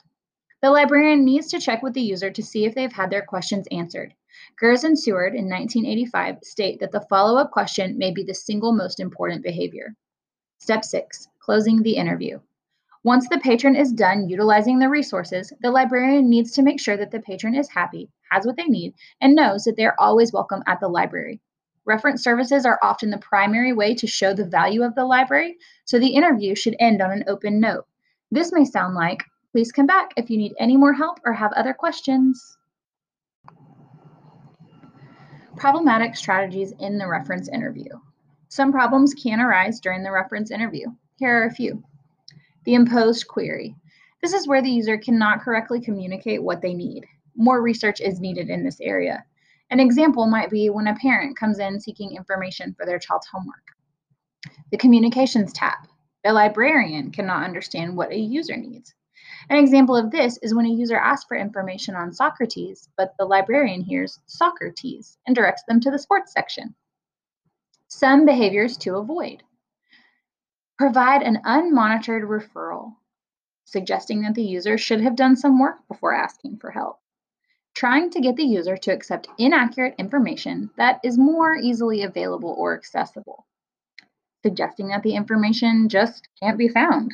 The 0.62 0.72
librarian 0.72 1.24
needs 1.24 1.48
to 1.50 1.60
check 1.60 1.82
with 1.82 1.94
the 1.94 2.02
user 2.02 2.32
to 2.32 2.44
see 2.44 2.66
if 2.66 2.76
they've 2.76 2.92
had 2.92 3.10
their 3.10 3.22
questions 3.22 3.68
answered. 3.72 4.14
Gers 4.60 4.84
and 4.84 4.98
Seward 4.98 5.36
in 5.36 5.48
1985 5.48 6.44
state 6.44 6.80
that 6.80 6.92
the 6.92 7.02
follow 7.02 7.40
up 7.40 7.52
question 7.52 7.98
may 7.98 8.12
be 8.12 8.24
the 8.24 8.34
single 8.34 8.74
most 8.74 9.00
important 9.00 9.44
behavior. 9.44 9.96
Step 10.58 10.84
6. 10.84 11.28
Closing 11.40 11.84
the 11.84 11.96
interview. 11.96 12.40
Once 13.04 13.30
the 13.30 13.40
patron 13.40 13.76
is 13.76 13.94
done 13.94 14.28
utilizing 14.28 14.80
the 14.80 14.90
resources, 14.90 15.54
the 15.62 15.72
librarian 15.72 16.30
needs 16.30 16.52
to 16.52 16.64
make 16.64 16.80
sure 16.82 16.98
that 16.98 17.12
the 17.12 17.22
patron 17.22 17.56
is 17.56 17.70
happy, 17.70 18.10
has 18.30 18.46
what 18.46 18.58
they 18.58 18.66
need, 18.66 18.94
and 19.22 19.36
knows 19.36 19.64
that 19.64 19.78
they 19.78 19.86
are 19.86 19.96
always 20.00 20.34
welcome 20.34 20.64
at 20.68 20.80
the 20.82 20.90
library. 20.90 21.40
Reference 21.90 22.24
services 22.24 22.68
are 22.68 22.78
often 22.84 23.10
the 23.10 23.18
primary 23.18 23.74
way 23.74 23.96
to 23.96 24.06
show 24.06 24.32
the 24.32 24.46
value 24.46 24.84
of 24.84 24.94
the 24.94 25.06
library, 25.06 25.58
so 25.86 25.98
the 25.98 26.14
interview 26.14 26.54
should 26.54 26.76
end 26.80 27.02
on 27.02 27.12
an 27.12 27.24
open 27.28 27.60
note. 27.60 27.88
This 28.30 28.52
may 28.52 28.64
sound 28.64 28.94
like, 28.94 29.24
please 29.52 29.72
come 29.72 29.88
back 29.88 30.12
if 30.16 30.30
you 30.30 30.38
need 30.38 30.54
any 30.60 30.78
more 30.78 30.94
help 30.94 31.18
or 31.26 31.34
have 31.34 31.52
other 31.54 31.74
questions. 31.74 32.60
Problematic 35.58 36.16
strategies 36.16 36.76
in 36.80 37.00
the 37.00 37.08
reference 37.08 37.50
interview. 37.50 37.90
Some 38.50 38.72
problems 38.72 39.16
can 39.16 39.40
arise 39.40 39.80
during 39.80 40.04
the 40.04 40.12
reference 40.12 40.52
interview. 40.52 40.90
Here 41.16 41.42
are 41.42 41.48
a 41.48 41.52
few. 41.56 41.84
The 42.66 42.76
imposed 42.76 43.28
query. 43.28 43.76
This 44.22 44.34
is 44.34 44.48
where 44.48 44.62
the 44.62 44.70
user 44.70 45.00
cannot 45.00 45.42
correctly 45.42 45.82
communicate 45.82 46.44
what 46.44 46.62
they 46.62 46.76
need. 46.76 47.08
More 47.36 47.64
research 47.64 48.00
is 48.00 48.20
needed 48.20 48.52
in 48.52 48.64
this 48.64 48.80
area. 48.80 49.26
An 49.72 49.80
example 49.80 50.26
might 50.26 50.50
be 50.50 50.70
when 50.72 50.88
a 50.88 50.96
parent 50.96 51.38
comes 51.38 51.60
in 51.60 51.80
seeking 51.80 52.16
information 52.16 52.74
for 52.74 52.88
their 52.88 52.98
child's 52.98 53.28
homework. 53.28 53.68
The 54.72 54.78
communications 54.78 55.54
tab. 55.54 55.88
The 56.24 56.34
librarian 56.34 57.12
cannot 57.12 57.44
understand 57.44 57.96
what 57.96 58.12
a 58.12 58.18
user 58.18 58.58
needs. 58.58 58.96
An 59.48 59.58
example 59.58 59.96
of 59.96 60.10
this 60.10 60.38
is 60.42 60.56
when 60.56 60.66
a 60.66 60.74
user 60.74 60.98
asks 60.98 61.26
for 61.26 61.38
information 61.38 61.94
on 61.94 62.12
Socrates, 62.12 62.90
but 62.98 63.14
the 63.20 63.26
librarian 63.26 63.82
hears 63.82 64.20
Socrates 64.26 65.20
and 65.28 65.36
directs 65.36 65.64
them 65.68 65.80
to 65.82 65.92
the 65.92 66.00
sports 66.00 66.32
section. 66.32 66.74
Some 67.88 68.26
behaviors 68.26 68.76
to 68.78 68.98
avoid. 68.98 69.44
Provide 70.80 71.22
an 71.22 71.42
unmonitored 71.46 72.24
referral, 72.24 72.96
suggesting 73.66 74.22
that 74.22 74.34
the 74.34 74.44
user 74.44 74.80
should 74.80 75.02
have 75.02 75.16
done 75.16 75.36
some 75.36 75.60
work 75.60 75.88
before 75.88 76.14
asking 76.16 76.58
for 76.58 76.72
help 76.72 77.00
trying 77.80 78.10
to 78.10 78.20
get 78.20 78.36
the 78.36 78.44
user 78.44 78.76
to 78.76 78.92
accept 78.92 79.30
inaccurate 79.38 79.96
information 79.98 80.70
that 80.76 81.00
is 81.02 81.18
more 81.18 81.56
easily 81.56 82.04
available 82.04 82.54
or 82.58 82.76
accessible, 82.76 83.46
suggesting 84.44 84.90
that 84.90 85.02
the 85.02 85.16
information 85.16 85.88
just 85.88 86.28
can't 86.44 86.58
be 86.58 86.68
found, 86.68 87.14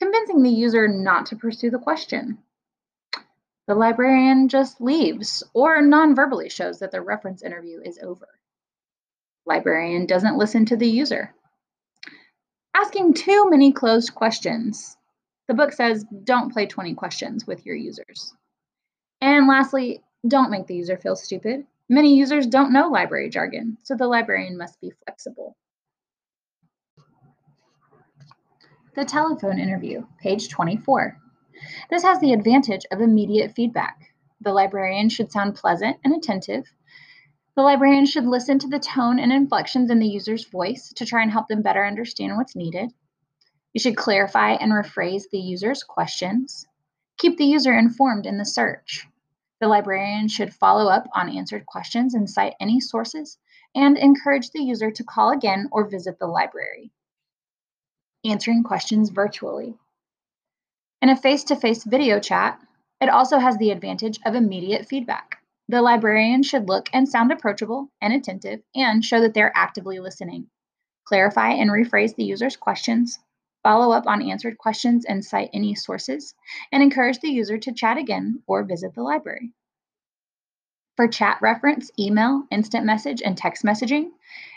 convincing 0.00 0.42
the 0.42 0.50
user 0.50 0.88
not 0.88 1.26
to 1.26 1.36
pursue 1.36 1.70
the 1.70 1.78
question. 1.78 2.36
The 3.68 3.76
librarian 3.76 4.48
just 4.48 4.80
leaves 4.80 5.44
or 5.54 5.80
non-verbally 5.80 6.48
shows 6.48 6.80
that 6.80 6.90
the 6.90 7.00
reference 7.00 7.44
interview 7.44 7.80
is 7.80 8.00
over. 8.02 8.26
Librarian 9.46 10.06
doesn't 10.06 10.36
listen 10.36 10.66
to 10.66 10.76
the 10.76 10.88
user. 10.88 11.32
Asking 12.74 13.14
too 13.14 13.48
many 13.50 13.70
closed 13.70 14.16
questions. 14.16 14.96
The 15.46 15.54
book 15.54 15.72
says 15.72 16.04
don't 16.24 16.52
play 16.52 16.66
20 16.66 16.94
questions 16.94 17.46
with 17.46 17.64
your 17.64 17.76
users. 17.76 18.34
And 19.24 19.48
lastly, 19.48 20.02
don't 20.28 20.50
make 20.50 20.66
the 20.66 20.76
user 20.76 20.98
feel 20.98 21.16
stupid. 21.16 21.64
Many 21.88 22.14
users 22.14 22.46
don't 22.46 22.74
know 22.74 22.88
library 22.88 23.30
jargon, 23.30 23.78
so 23.82 23.96
the 23.96 24.06
librarian 24.06 24.58
must 24.58 24.78
be 24.82 24.92
flexible. 25.02 25.56
The 28.94 29.06
telephone 29.06 29.58
interview, 29.58 30.04
page 30.20 30.50
24. 30.50 31.18
This 31.88 32.02
has 32.02 32.20
the 32.20 32.34
advantage 32.34 32.82
of 32.92 33.00
immediate 33.00 33.54
feedback. 33.56 34.12
The 34.42 34.52
librarian 34.52 35.08
should 35.08 35.32
sound 35.32 35.54
pleasant 35.54 35.96
and 36.04 36.14
attentive. 36.14 36.70
The 37.56 37.62
librarian 37.62 38.04
should 38.04 38.26
listen 38.26 38.58
to 38.58 38.68
the 38.68 38.78
tone 38.78 39.18
and 39.18 39.32
inflections 39.32 39.90
in 39.90 40.00
the 40.00 40.06
user's 40.06 40.44
voice 40.44 40.92
to 40.96 41.06
try 41.06 41.22
and 41.22 41.32
help 41.32 41.48
them 41.48 41.62
better 41.62 41.86
understand 41.86 42.36
what's 42.36 42.56
needed. 42.56 42.92
You 43.72 43.80
should 43.80 43.96
clarify 43.96 44.50
and 44.50 44.70
rephrase 44.70 45.30
the 45.32 45.40
user's 45.40 45.82
questions. 45.82 46.66
Keep 47.16 47.38
the 47.38 47.46
user 47.46 47.72
informed 47.72 48.26
in 48.26 48.36
the 48.36 48.44
search. 48.44 49.06
The 49.64 49.68
librarian 49.68 50.28
should 50.28 50.52
follow 50.52 50.90
up 50.90 51.08
on 51.14 51.34
answered 51.34 51.64
questions 51.64 52.12
and 52.12 52.28
cite 52.28 52.52
any 52.60 52.80
sources 52.80 53.38
and 53.74 53.96
encourage 53.96 54.50
the 54.50 54.62
user 54.62 54.90
to 54.90 55.02
call 55.02 55.30
again 55.30 55.70
or 55.72 55.88
visit 55.88 56.18
the 56.18 56.26
library. 56.26 56.90
Answering 58.26 58.62
questions 58.62 59.08
virtually. 59.08 59.78
In 61.00 61.08
a 61.08 61.16
face 61.16 61.44
to 61.44 61.56
face 61.56 61.82
video 61.82 62.20
chat, 62.20 62.60
it 63.00 63.08
also 63.08 63.38
has 63.38 63.56
the 63.56 63.70
advantage 63.70 64.20
of 64.26 64.34
immediate 64.34 64.86
feedback. 64.86 65.38
The 65.70 65.80
librarian 65.80 66.42
should 66.42 66.68
look 66.68 66.90
and 66.92 67.08
sound 67.08 67.32
approachable 67.32 67.88
and 68.02 68.12
attentive 68.12 68.60
and 68.74 69.02
show 69.02 69.22
that 69.22 69.32
they're 69.32 69.56
actively 69.56 69.98
listening. 69.98 70.50
Clarify 71.06 71.52
and 71.52 71.70
rephrase 71.70 72.14
the 72.14 72.24
user's 72.24 72.58
questions, 72.58 73.18
follow 73.64 73.92
up 73.92 74.06
on 74.06 74.22
answered 74.22 74.58
questions 74.58 75.06
and 75.06 75.24
cite 75.24 75.50
any 75.52 75.74
sources, 75.74 76.34
and 76.70 76.82
encourage 76.82 77.18
the 77.18 77.30
user 77.30 77.58
to 77.58 77.72
chat 77.72 77.96
again 77.96 78.40
or 78.46 78.62
visit 78.62 78.94
the 78.94 79.02
library. 79.02 79.52
For 80.96 81.08
chat 81.08 81.38
reference, 81.40 81.90
email, 81.98 82.44
instant 82.52 82.84
message, 82.84 83.22
and 83.22 83.36
text 83.36 83.64
messaging, 83.64 84.10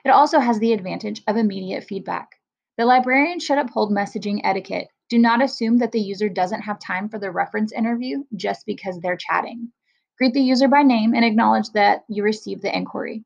it 0.04 0.10
also 0.10 0.40
has 0.40 0.60
the 0.60 0.74
advantage 0.74 1.24
of 1.26 1.38
immediate 1.38 1.86
feedback. 1.86 2.36
The 2.78 2.86
librarian 2.86 3.40
should 3.40 3.58
uphold 3.58 3.92
messaging 3.92 4.42
etiquette. 4.44 4.90
Do 5.10 5.18
not 5.18 5.42
assume 5.42 5.78
that 5.78 5.94
the 5.94 6.02
user 6.02 6.28
doesn't 6.28 6.62
have 6.62 6.78
time 6.78 7.08
for 7.08 7.18
the 7.18 7.32
reference 7.32 7.72
interview 7.72 8.26
just 8.36 8.66
because 8.66 9.00
they're 9.00 9.18
chatting. 9.18 9.72
Greet 10.18 10.34
the 10.34 10.42
user 10.42 10.68
by 10.68 10.84
name 10.84 11.16
and 11.16 11.24
acknowledge 11.24 11.70
that 11.72 12.04
you 12.10 12.24
received 12.24 12.62
the 12.62 12.76
inquiry. 12.76 13.24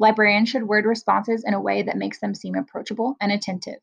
Librarians 0.00 0.48
should 0.48 0.66
word 0.66 0.84
responses 0.84 1.44
in 1.44 1.54
a 1.54 1.60
way 1.60 1.82
that 1.82 1.96
makes 1.96 2.18
them 2.18 2.34
seem 2.34 2.56
approachable 2.56 3.16
and 3.20 3.30
attentive 3.30 3.78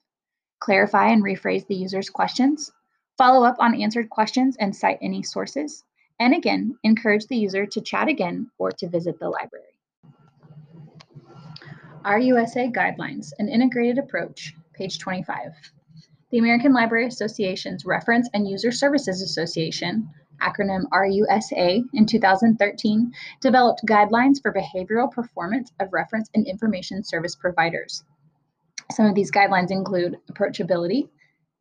clarify 0.60 1.10
and 1.10 1.24
rephrase 1.24 1.66
the 1.68 1.76
user's 1.76 2.10
questions, 2.10 2.72
Follow 3.20 3.44
up 3.46 3.58
on 3.60 3.76
answered 3.76 4.10
questions 4.10 4.56
and 4.62 4.74
cite 4.74 4.98
any 5.02 5.22
sources. 5.22 5.84
And 6.22 6.34
again, 6.34 6.78
encourage 6.86 7.28
the 7.28 7.36
user 7.36 7.66
to 7.66 7.82
chat 7.82 8.08
again 8.08 8.50
or 8.58 8.72
to 8.72 8.88
visit 8.88 9.20
the 9.20 9.28
library. 9.28 9.66
RUSA 12.06 12.72
Guidelines, 12.72 13.34
an 13.40 13.50
integrated 13.50 13.98
approach, 13.98 14.56
page 14.74 15.00
25. 15.00 15.52
The 16.32 16.38
American 16.38 16.72
Library 16.72 17.08
Association's 17.08 17.84
Reference 17.84 18.30
and 18.34 18.48
User 18.48 18.72
Services 18.72 19.22
Association, 19.22 20.10
acronym 20.40 20.86
RUSA, 20.94 21.84
in 21.94 22.06
2013 22.06 23.12
developed 23.42 23.82
guidelines 23.86 24.42
for 24.42 24.54
behavioral 24.54 25.12
performance 25.12 25.74
of 25.82 25.92
reference 25.92 26.30
and 26.34 26.48
information 26.48 27.04
service 27.04 27.36
providers. 27.36 28.06
Some 28.92 29.06
of 29.06 29.16
these 29.16 29.32
guidelines 29.32 29.72
include 29.72 30.18
approachability, 30.32 31.10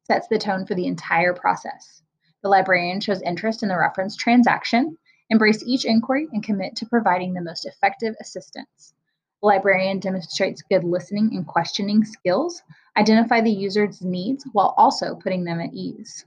sets 0.05 0.29
the 0.29 0.39
tone 0.39 0.65
for 0.65 0.75
the 0.75 0.87
entire 0.87 1.35
process. 1.35 2.03
The 2.43 2.49
librarian 2.49 3.01
shows 3.01 3.21
interest 3.21 3.63
in 3.63 3.69
the 3.69 3.77
reference 3.77 4.17
transaction, 4.17 4.97
embrace 5.29 5.63
each 5.67 5.85
inquiry, 5.85 6.29
and 6.33 6.43
commit 6.43 6.77
to 6.77 6.87
providing 6.87 7.35
the 7.35 7.43
most 7.43 7.67
effective 7.67 8.15
assistance. 8.21 8.95
The 9.43 9.47
librarian 9.47 10.01
demonstrates 10.01 10.63
good 10.63 10.85
listening 10.85 11.31
and 11.35 11.47
questioning 11.47 12.05
skills, 12.05 12.63
identify 12.97 13.43
the 13.43 13.51
user's 13.51 14.01
needs 14.01 14.45
while 14.53 14.75
also 14.79 15.15
putting 15.15 15.45
them 15.45 15.61
at 15.61 15.75
ease. 15.75 16.25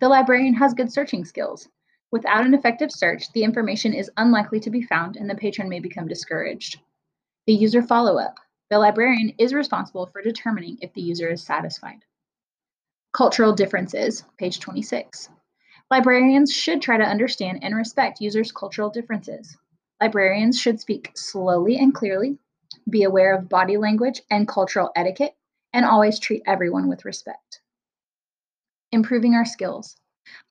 The 0.00 0.08
librarian 0.08 0.54
has 0.54 0.72
good 0.72 0.90
searching 0.90 1.24
skills. 1.24 1.68
Without 2.10 2.46
an 2.46 2.54
effective 2.54 2.90
search, 2.90 3.30
the 3.32 3.44
information 3.44 3.92
is 3.92 4.10
unlikely 4.16 4.60
to 4.60 4.70
be 4.70 4.82
found 4.82 5.16
and 5.16 5.28
the 5.28 5.34
patron 5.34 5.68
may 5.68 5.78
become 5.78 6.08
discouraged. 6.08 6.80
The 7.46 7.54
user 7.54 7.82
follow 7.82 8.18
up. 8.18 8.36
The 8.70 8.78
librarian 8.78 9.34
is 9.36 9.52
responsible 9.52 10.06
for 10.06 10.22
determining 10.22 10.78
if 10.80 10.92
the 10.94 11.02
user 11.02 11.28
is 11.28 11.42
satisfied. 11.42 12.04
Cultural 13.12 13.52
differences, 13.52 14.22
page 14.38 14.60
26. 14.60 15.28
Librarians 15.90 16.52
should 16.52 16.80
try 16.80 16.96
to 16.96 17.02
understand 17.02 17.64
and 17.64 17.74
respect 17.74 18.20
users' 18.20 18.52
cultural 18.52 18.88
differences. 18.88 19.58
Librarians 20.00 20.60
should 20.60 20.78
speak 20.78 21.10
slowly 21.16 21.78
and 21.78 21.92
clearly, 21.92 22.38
be 22.88 23.02
aware 23.02 23.34
of 23.34 23.48
body 23.48 23.76
language 23.76 24.22
and 24.30 24.46
cultural 24.46 24.92
etiquette, 24.94 25.34
and 25.72 25.84
always 25.84 26.20
treat 26.20 26.42
everyone 26.46 26.88
with 26.88 27.04
respect. 27.04 27.60
Improving 28.92 29.34
our 29.34 29.44
skills. 29.44 29.96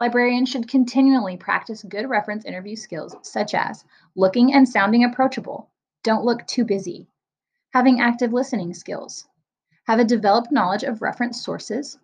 Librarians 0.01 0.49
should 0.49 0.67
continually 0.67 1.37
practice 1.37 1.83
good 1.83 2.09
reference 2.09 2.43
interview 2.43 2.75
skills, 2.75 3.15
such 3.21 3.53
as 3.53 3.85
looking 4.17 4.53
and 4.53 4.67
sounding 4.67 5.05
approachable, 5.05 5.69
don't 6.03 6.25
look 6.25 6.45
too 6.47 6.65
busy, 6.65 7.07
having 7.71 8.01
active 8.01 8.33
listening 8.33 8.73
skills, 8.73 9.27
have 9.85 9.99
a 9.99 10.03
developed 10.03 10.51
knowledge 10.51 10.83
of 10.83 11.03
reference 11.03 11.43
sources, 11.43 11.99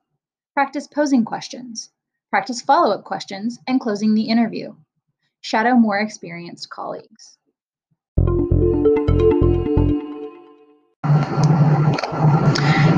practice 0.53 0.87
posing 0.87 1.25
questions, 1.25 1.89
practice 2.29 2.61
follow 2.61 2.93
up 2.93 3.03
questions, 3.03 3.57
and 3.67 3.81
closing 3.81 4.13
the 4.13 4.29
interview. 4.29 4.75
Shadow 5.41 5.73
more 5.75 5.99
experienced 5.99 6.69
colleagues. 6.69 7.37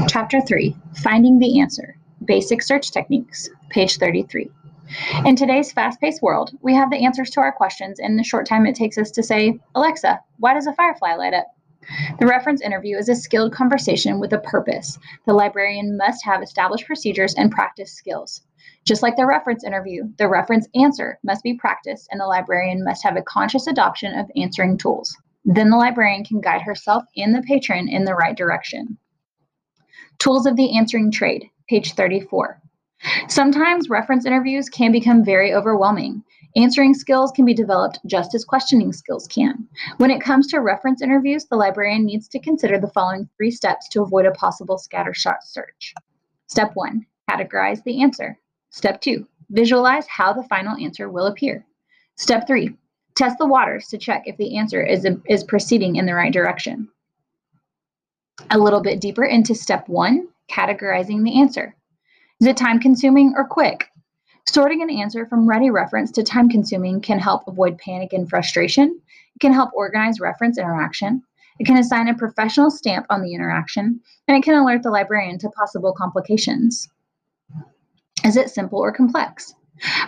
Chapter 0.10 0.42
3 0.42 0.76
Finding 1.04 1.40
the 1.40 1.60
Answer 1.62 1.98
Basic 2.26 2.62
Search 2.62 2.92
Techniques, 2.92 3.50
page 3.70 3.98
33. 3.98 4.50
In 5.26 5.36
today's 5.38 5.72
fast 5.72 6.02
paced 6.02 6.22
world, 6.22 6.52
we 6.62 6.74
have 6.74 6.90
the 6.90 7.06
answers 7.06 7.30
to 7.32 7.40
our 7.40 7.52
questions 7.52 8.00
in 8.00 8.18
the 8.18 8.24
short 8.24 8.46
time 8.46 8.66
it 8.66 8.76
takes 8.76 8.98
us 8.98 9.12
to 9.12 9.24
say, 9.24 9.58
Alexa, 9.76 10.20
why 10.40 10.54
does 10.54 10.68
a 10.68 10.74
firefly 10.74 11.16
light 11.16 11.34
up? 11.34 11.48
The 12.20 12.28
reference 12.28 12.62
interview 12.62 12.98
is 12.98 13.10
a 13.10 13.16
skilled 13.16 13.54
conversation 13.54 14.20
with 14.20 14.34
a 14.34 14.40
purpose. 14.40 15.00
The 15.26 15.34
librarian 15.34 15.98
must 15.98 16.24
have 16.26 16.42
established 16.42 16.86
procedures 16.86 17.34
and 17.36 17.52
practice 17.52 17.94
skills. 17.94 18.42
Just 18.86 19.04
like 19.04 19.16
the 19.16 19.26
reference 19.26 19.64
interview, 19.64 20.04
the 20.18 20.28
reference 20.28 20.68
answer 20.76 21.20
must 21.24 21.44
be 21.44 21.56
practiced, 21.56 22.08
and 22.12 22.20
the 22.20 22.26
librarian 22.26 22.84
must 22.84 23.04
have 23.04 23.18
a 23.18 23.22
conscious 23.22 23.68
adoption 23.68 24.18
of 24.18 24.32
answering 24.36 24.78
tools. 24.78 25.16
Then 25.46 25.70
the 25.70 25.78
librarian 25.78 26.24
can 26.24 26.42
guide 26.42 26.62
herself 26.62 27.04
and 27.16 27.34
the 27.34 27.42
patron 27.42 27.88
in 27.88 28.04
the 28.04 28.16
right 28.16 28.36
direction. 28.36 28.98
Tools 30.20 30.46
of 30.46 30.56
the 30.56 30.78
answering 30.78 31.12
trade, 31.12 31.50
page 31.70 31.94
34. 31.94 32.62
Sometimes 33.28 33.90
reference 33.90 34.26
interviews 34.26 34.70
can 34.70 34.92
become 34.92 35.24
very 35.24 35.54
overwhelming. 35.54 36.24
Answering 36.56 36.94
skills 36.94 37.32
can 37.32 37.46
be 37.46 37.54
developed 37.54 38.00
just 38.06 38.34
as 38.34 38.46
questioning 38.46 38.94
skills 38.94 39.28
can. 39.28 39.68
When 39.98 40.10
it 40.10 40.22
comes 40.22 40.48
to 40.48 40.60
reference 40.60 41.02
interviews, 41.02 41.46
the 41.46 41.56
librarian 41.56 42.06
needs 42.06 42.28
to 42.30 42.40
consider 42.40 42.80
the 42.80 42.88
following 42.88 43.30
three 43.38 43.52
steps 43.52 43.90
to 43.90 44.02
avoid 44.02 44.26
a 44.26 44.32
possible 44.32 44.78
scattershot 44.78 45.44
search. 45.44 45.94
Step 46.48 46.72
one, 46.74 47.06
categorize 47.30 47.84
the 47.84 48.02
answer. 48.02 48.40
Step 48.70 49.02
two, 49.02 49.28
visualize 49.50 50.08
how 50.08 50.34
the 50.34 50.48
final 50.48 50.76
answer 50.78 51.10
will 51.10 51.28
appear. 51.28 51.66
Step 52.16 52.48
three, 52.48 52.76
test 53.16 53.38
the 53.38 53.46
waters 53.46 53.88
to 53.88 53.98
check 53.98 54.24
if 54.26 54.38
the 54.38 54.58
answer 54.58 54.82
is, 54.82 55.06
is 55.28 55.44
proceeding 55.44 55.98
in 55.98 56.06
the 56.06 56.14
right 56.14 56.34
direction. 56.34 56.88
A 58.52 58.58
little 58.58 58.82
bit 58.82 59.02
deeper 59.02 59.26
into 59.26 59.54
step 59.54 59.88
one, 59.90 60.28
categorizing 60.50 61.24
the 61.24 61.40
answer. 61.40 61.76
Is 62.40 62.48
it 62.48 62.58
time 62.58 62.80
consuming 62.80 63.34
or 63.36 63.46
quick? 63.46 63.90
Sorting 64.50 64.82
an 64.82 64.90
answer 64.90 65.26
from 65.26 65.48
ready 65.48 65.70
reference 65.70 66.10
to 66.12 66.24
time 66.24 66.50
consuming 66.50 67.02
can 67.02 67.20
help 67.20 67.48
avoid 67.48 67.78
panic 67.78 68.14
and 68.14 68.30
frustration. 68.30 69.00
It 69.36 69.40
can 69.40 69.52
help 69.52 69.72
organize 69.74 70.22
reference 70.22 70.58
interaction. 70.58 71.22
It 71.60 71.66
can 71.66 71.78
assign 71.78 72.08
a 72.08 72.16
professional 72.16 72.72
stamp 72.72 73.06
on 73.10 73.22
the 73.22 73.34
interaction, 73.34 74.00
and 74.28 74.38
it 74.38 74.44
can 74.44 74.56
alert 74.56 74.84
the 74.84 74.90
librarian 74.90 75.38
to 75.40 75.50
possible 75.50 75.94
complications. 75.94 76.88
Is 78.24 78.38
it 78.38 78.50
simple 78.50 78.80
or 78.80 78.94
complex? 78.94 79.54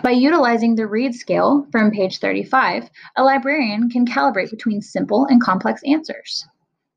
By 0.02 0.12
utilizing 0.12 0.74
the 0.74 0.86
READ 0.86 1.14
scale 1.14 1.66
from 1.70 1.90
page 1.90 2.18
35, 2.18 2.88
a 3.16 3.22
librarian 3.22 3.90
can 3.90 4.06
calibrate 4.06 4.50
between 4.50 4.80
simple 4.80 5.26
and 5.26 5.40
complex 5.40 5.82
answers. 5.84 6.46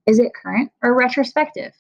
Is 0.08 0.18
it 0.18 0.34
current 0.34 0.72
or 0.82 0.96
retrospective? 0.96 1.74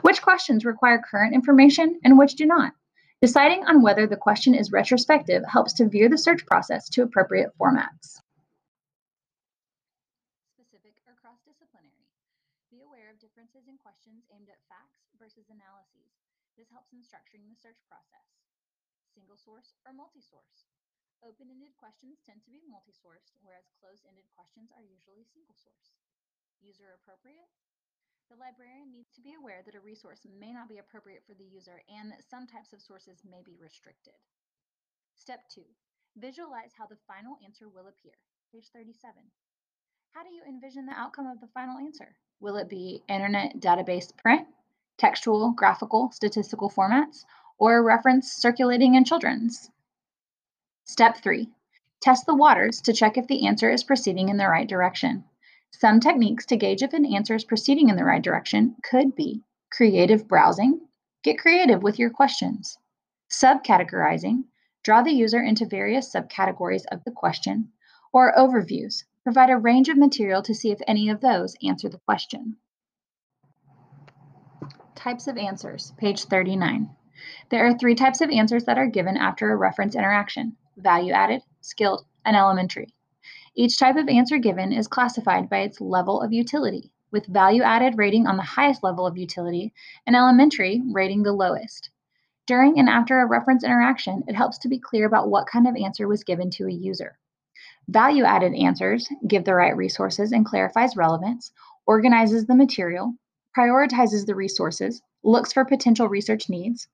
Which 0.00 0.22
questions 0.22 0.64
require 0.64 1.02
current 1.08 1.34
information 1.34 2.00
and 2.04 2.18
which 2.18 2.36
do 2.36 2.46
not? 2.46 2.72
Deciding 3.20 3.68
on 3.68 3.82
whether 3.82 4.06
the 4.06 4.16
question 4.16 4.54
is 4.54 4.72
retrospective 4.72 5.44
helps 5.44 5.74
to 5.74 5.88
veer 5.88 6.08
the 6.08 6.16
search 6.16 6.46
process 6.46 6.88
to 6.88 7.02
appropriate 7.02 7.52
formats. 7.60 8.16
Specific 10.56 10.96
or 11.04 11.12
cross-disciplinary. 11.20 12.08
Be 12.72 12.80
aware 12.80 13.12
of 13.12 13.20
differences 13.20 13.68
in 13.68 13.76
questions 13.76 14.24
aimed 14.32 14.48
at 14.48 14.64
facts 14.72 15.04
versus 15.20 15.52
analyses. 15.52 16.16
This 16.56 16.72
helps 16.72 16.96
in 16.96 17.04
structuring 17.04 17.44
the 17.52 17.60
search 17.60 17.80
process 17.88 18.30
single 19.10 19.36
source, 19.36 19.74
or 19.84 19.92
multi-source. 19.92 20.70
Open-ended 21.20 21.76
questions 21.76 22.22
tend 22.24 22.40
to 22.46 22.54
be 22.54 22.62
multi-sourced, 22.64 23.34
whereas 23.42 23.68
closed-ended 23.76 24.24
questions 24.32 24.72
are 24.72 24.86
usually 24.86 25.26
single-source. 25.28 25.98
User 26.62 26.96
appropriate. 26.96 27.50
The 28.30 28.38
librarian 28.38 28.92
needs 28.92 29.10
to 29.16 29.20
be 29.20 29.34
aware 29.34 29.62
that 29.66 29.74
a 29.74 29.80
resource 29.80 30.24
may 30.38 30.52
not 30.52 30.68
be 30.68 30.78
appropriate 30.78 31.22
for 31.26 31.34
the 31.34 31.44
user 31.44 31.82
and 31.90 32.10
that 32.12 32.22
some 32.22 32.46
types 32.46 32.72
of 32.72 32.80
sources 32.80 33.22
may 33.28 33.42
be 33.44 33.58
restricted. 33.60 34.14
Step 35.16 35.40
2. 35.52 35.62
Visualize 36.16 36.70
how 36.78 36.86
the 36.86 37.02
final 37.06 37.36
answer 37.44 37.68
will 37.68 37.88
appear. 37.88 38.14
Page 38.52 38.70
37. 38.72 39.12
How 40.14 40.22
do 40.22 40.30
you 40.30 40.42
envision 40.46 40.86
the 40.86 40.98
outcome 40.98 41.26
of 41.26 41.40
the 41.40 41.50
final 41.52 41.78
answer? 41.78 42.14
Will 42.40 42.56
it 42.56 42.68
be 42.68 43.02
internet 43.08 43.58
database 43.58 44.16
print, 44.16 44.46
textual, 45.00 45.52
graphical, 45.52 46.10
statistical 46.12 46.70
formats, 46.70 47.24
or 47.58 47.82
reference 47.82 48.32
circulating 48.32 48.94
in 48.94 49.04
children's. 49.04 49.70
Step 50.84 51.16
3. 51.16 51.48
Test 52.00 52.26
the 52.26 52.34
waters 52.34 52.80
to 52.82 52.92
check 52.92 53.16
if 53.16 53.26
the 53.26 53.46
answer 53.46 53.70
is 53.70 53.82
proceeding 53.82 54.28
in 54.28 54.36
the 54.36 54.48
right 54.48 54.68
direction. 54.68 55.24
Some 55.72 56.00
techniques 56.00 56.44
to 56.46 56.56
gauge 56.56 56.82
if 56.82 56.92
an 56.92 57.06
answer 57.06 57.34
is 57.34 57.44
proceeding 57.44 57.88
in 57.88 57.96
the 57.96 58.04
right 58.04 58.22
direction 58.22 58.76
could 58.82 59.14
be 59.14 59.42
creative 59.70 60.26
browsing, 60.26 60.80
get 61.22 61.38
creative 61.38 61.82
with 61.82 61.98
your 61.98 62.10
questions, 62.10 62.76
subcategorizing, 63.30 64.44
draw 64.82 65.02
the 65.02 65.12
user 65.12 65.42
into 65.42 65.64
various 65.64 66.12
subcategories 66.12 66.84
of 66.90 67.04
the 67.04 67.10
question, 67.10 67.72
or 68.12 68.34
overviews, 68.36 69.04
provide 69.22 69.50
a 69.50 69.56
range 69.56 69.88
of 69.88 69.96
material 69.96 70.42
to 70.42 70.54
see 70.54 70.70
if 70.70 70.80
any 70.86 71.08
of 71.08 71.20
those 71.20 71.56
answer 71.62 71.88
the 71.88 72.00
question. 72.00 72.56
Types 74.94 75.26
of 75.26 75.38
answers, 75.38 75.92
page 75.96 76.24
39. 76.24 76.90
There 77.50 77.66
are 77.66 77.78
three 77.78 77.94
types 77.94 78.20
of 78.20 78.30
answers 78.30 78.64
that 78.64 78.78
are 78.78 78.86
given 78.86 79.16
after 79.16 79.50
a 79.50 79.56
reference 79.56 79.94
interaction 79.94 80.56
value 80.76 81.12
added, 81.12 81.42
skilled, 81.60 82.04
and 82.24 82.36
elementary. 82.36 82.94
Each 83.56 83.78
type 83.78 83.96
of 83.96 84.08
answer 84.08 84.38
given 84.38 84.72
is 84.72 84.86
classified 84.86 85.50
by 85.50 85.58
its 85.58 85.80
level 85.80 86.20
of 86.20 86.32
utility, 86.32 86.92
with 87.10 87.26
value 87.26 87.62
added 87.62 87.98
rating 87.98 88.26
on 88.26 88.36
the 88.36 88.42
highest 88.42 88.84
level 88.84 89.06
of 89.06 89.18
utility 89.18 89.72
and 90.06 90.14
elementary 90.14 90.80
rating 90.92 91.24
the 91.24 91.32
lowest. 91.32 91.90
During 92.46 92.78
and 92.78 92.88
after 92.88 93.18
a 93.18 93.26
reference 93.26 93.64
interaction, 93.64 94.22
it 94.28 94.36
helps 94.36 94.58
to 94.58 94.68
be 94.68 94.78
clear 94.78 95.06
about 95.06 95.28
what 95.28 95.46
kind 95.46 95.66
of 95.66 95.76
answer 95.76 96.06
was 96.06 96.24
given 96.24 96.50
to 96.50 96.68
a 96.68 96.72
user. 96.72 97.18
Value 97.88 98.22
added 98.22 98.54
answers 98.54 99.08
give 99.26 99.44
the 99.44 99.54
right 99.54 99.76
resources 99.76 100.30
and 100.30 100.46
clarifies 100.46 100.96
relevance, 100.96 101.52
organizes 101.86 102.46
the 102.46 102.54
material, 102.54 103.14
prioritizes 103.56 104.26
the 104.26 104.34
resources, 104.36 105.02
looks 105.24 105.52
for 105.52 105.64
potential 105.64 106.08
research 106.08 106.48
needs, 106.48 106.86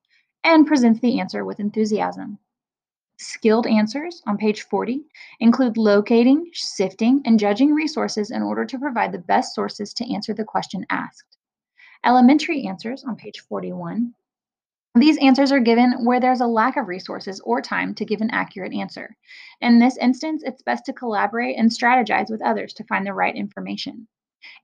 and 0.42 0.66
presents 0.66 1.00
the 1.00 1.20
answer 1.20 1.44
with 1.44 1.60
enthusiasm. 1.60 2.38
Skilled 3.18 3.66
answers 3.66 4.22
on 4.26 4.36
page 4.36 4.62
40 4.62 5.02
include 5.40 5.78
locating, 5.78 6.50
sifting, 6.52 7.22
and 7.24 7.38
judging 7.38 7.72
resources 7.72 8.30
in 8.30 8.42
order 8.42 8.66
to 8.66 8.78
provide 8.78 9.10
the 9.10 9.18
best 9.18 9.54
sources 9.54 9.94
to 9.94 10.12
answer 10.12 10.34
the 10.34 10.44
question 10.44 10.84
asked. 10.90 11.38
Elementary 12.04 12.66
answers 12.66 13.04
on 13.04 13.16
page 13.16 13.40
41. 13.40 14.12
These 14.96 15.18
answers 15.18 15.50
are 15.50 15.60
given 15.60 16.04
where 16.04 16.20
there's 16.20 16.42
a 16.42 16.46
lack 16.46 16.76
of 16.76 16.88
resources 16.88 17.40
or 17.40 17.62
time 17.62 17.94
to 17.94 18.04
give 18.04 18.20
an 18.20 18.30
accurate 18.30 18.74
answer. 18.74 19.16
In 19.62 19.78
this 19.78 19.96
instance, 19.96 20.42
it's 20.44 20.62
best 20.62 20.84
to 20.84 20.92
collaborate 20.92 21.58
and 21.58 21.70
strategize 21.70 22.30
with 22.30 22.42
others 22.42 22.74
to 22.74 22.84
find 22.84 23.06
the 23.06 23.14
right 23.14 23.34
information. 23.34 24.08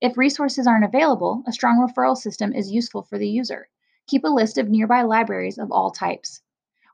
If 0.02 0.18
resources 0.18 0.66
aren't 0.66 0.84
available, 0.84 1.42
a 1.46 1.52
strong 1.52 1.78
referral 1.78 2.16
system 2.16 2.52
is 2.52 2.70
useful 2.70 3.02
for 3.02 3.18
the 3.18 3.28
user. 3.28 3.68
Keep 4.08 4.24
a 4.24 4.28
list 4.28 4.58
of 4.58 4.68
nearby 4.68 5.02
libraries 5.02 5.58
of 5.58 5.72
all 5.72 5.90
types. 5.90 6.42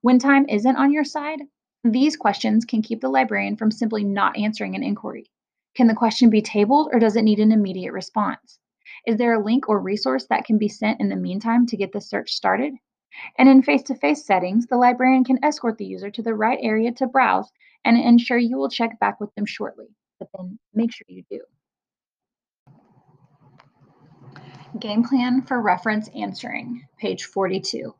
When 0.01 0.19
time 0.19 0.47
isn't 0.49 0.77
on 0.77 0.93
your 0.93 1.05
side, 1.05 1.41
these 1.83 2.17
questions 2.17 2.65
can 2.65 2.83
keep 2.83 3.01
the 3.01 3.09
librarian 3.09 3.57
from 3.57 3.71
simply 3.71 4.05
not 4.05 4.37
answering 4.37 4.77
an 4.77 4.85
inquiry. 4.85 5.31
Can 5.75 5.87
the 5.87 5.95
question 5.95 6.31
be 6.31 6.43
tabled 6.43 6.91
or 6.93 6.99
does 6.99 7.17
it 7.17 7.23
need 7.23 7.41
an 7.41 7.53
immediate 7.53 7.93
response? 7.93 8.59
Is 9.07 9.17
there 9.17 9.35
a 9.35 9.45
link 9.45 9.69
or 9.69 9.81
resource 9.81 10.27
that 10.27 10.45
can 10.45 10.59
be 10.59 10.69
sent 10.69 11.01
in 11.01 11.09
the 11.09 11.17
meantime 11.17 11.67
to 11.67 11.77
get 11.77 11.93
the 11.93 12.01
search 12.01 12.33
started? 12.33 12.75
And 13.39 13.49
in 13.49 13.63
face 13.63 13.83
to 13.85 13.95
face 13.95 14.25
settings, 14.25 14.67
the 14.67 14.77
librarian 14.77 15.25
can 15.25 15.43
escort 15.45 15.79
the 15.79 15.87
user 15.87 16.11
to 16.11 16.23
the 16.23 16.35
right 16.35 16.59
area 16.63 16.93
to 16.93 17.07
browse 17.07 17.51
and 17.85 17.97
ensure 17.97 18.39
you 18.39 18.57
will 18.57 18.69
check 18.69 18.99
back 19.01 19.21
with 19.21 19.35
them 19.35 19.47
shortly. 19.47 19.87
But 20.19 20.29
then 20.37 20.59
make 20.75 20.93
sure 20.93 21.07
you 21.09 21.25
do. 21.31 21.41
Game 24.79 25.03
plan 25.03 25.43
for 25.43 25.61
reference 25.61 26.09
answering, 26.15 26.87
page 26.99 27.25
42. 27.25 27.95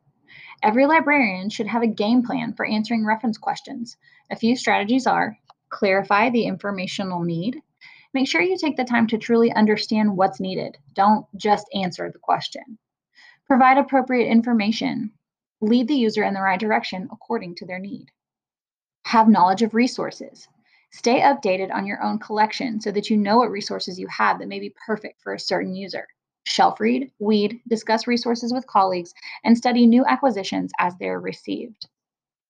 Every 0.61 0.85
librarian 0.85 1.49
should 1.49 1.67
have 1.67 1.83
a 1.83 1.87
game 1.87 2.21
plan 2.21 2.53
for 2.53 2.65
answering 2.65 3.05
reference 3.05 3.37
questions. 3.37 3.95
A 4.29 4.35
few 4.35 4.57
strategies 4.57 5.07
are 5.07 5.37
clarify 5.69 6.29
the 6.29 6.45
informational 6.45 7.23
need. 7.23 7.61
Make 8.13 8.27
sure 8.27 8.41
you 8.41 8.57
take 8.57 8.75
the 8.75 8.83
time 8.83 9.07
to 9.07 9.17
truly 9.17 9.53
understand 9.53 10.17
what's 10.17 10.41
needed. 10.41 10.77
Don't 10.93 11.25
just 11.37 11.65
answer 11.73 12.11
the 12.11 12.19
question. 12.19 12.77
Provide 13.47 13.77
appropriate 13.77 14.29
information. 14.29 15.13
Lead 15.61 15.87
the 15.87 15.95
user 15.95 16.23
in 16.23 16.33
the 16.33 16.41
right 16.41 16.59
direction 16.59 17.07
according 17.11 17.55
to 17.55 17.65
their 17.65 17.79
need. 17.79 18.11
Have 19.05 19.29
knowledge 19.29 19.61
of 19.61 19.73
resources. 19.73 20.47
Stay 20.91 21.21
updated 21.21 21.71
on 21.71 21.87
your 21.87 22.03
own 22.03 22.19
collection 22.19 22.81
so 22.81 22.91
that 22.91 23.09
you 23.09 23.15
know 23.15 23.37
what 23.37 23.51
resources 23.51 23.97
you 23.97 24.07
have 24.07 24.39
that 24.39 24.47
may 24.49 24.59
be 24.59 24.75
perfect 24.85 25.21
for 25.21 25.33
a 25.33 25.39
certain 25.39 25.73
user 25.73 26.07
shelf 26.45 26.79
read, 26.79 27.11
weed, 27.19 27.61
discuss 27.67 28.07
resources 28.07 28.53
with 28.53 28.67
colleagues, 28.67 29.13
and 29.43 29.57
study 29.57 29.85
new 29.85 30.05
acquisitions 30.05 30.71
as 30.79 30.95
they 30.97 31.07
are 31.07 31.19
received. 31.19 31.87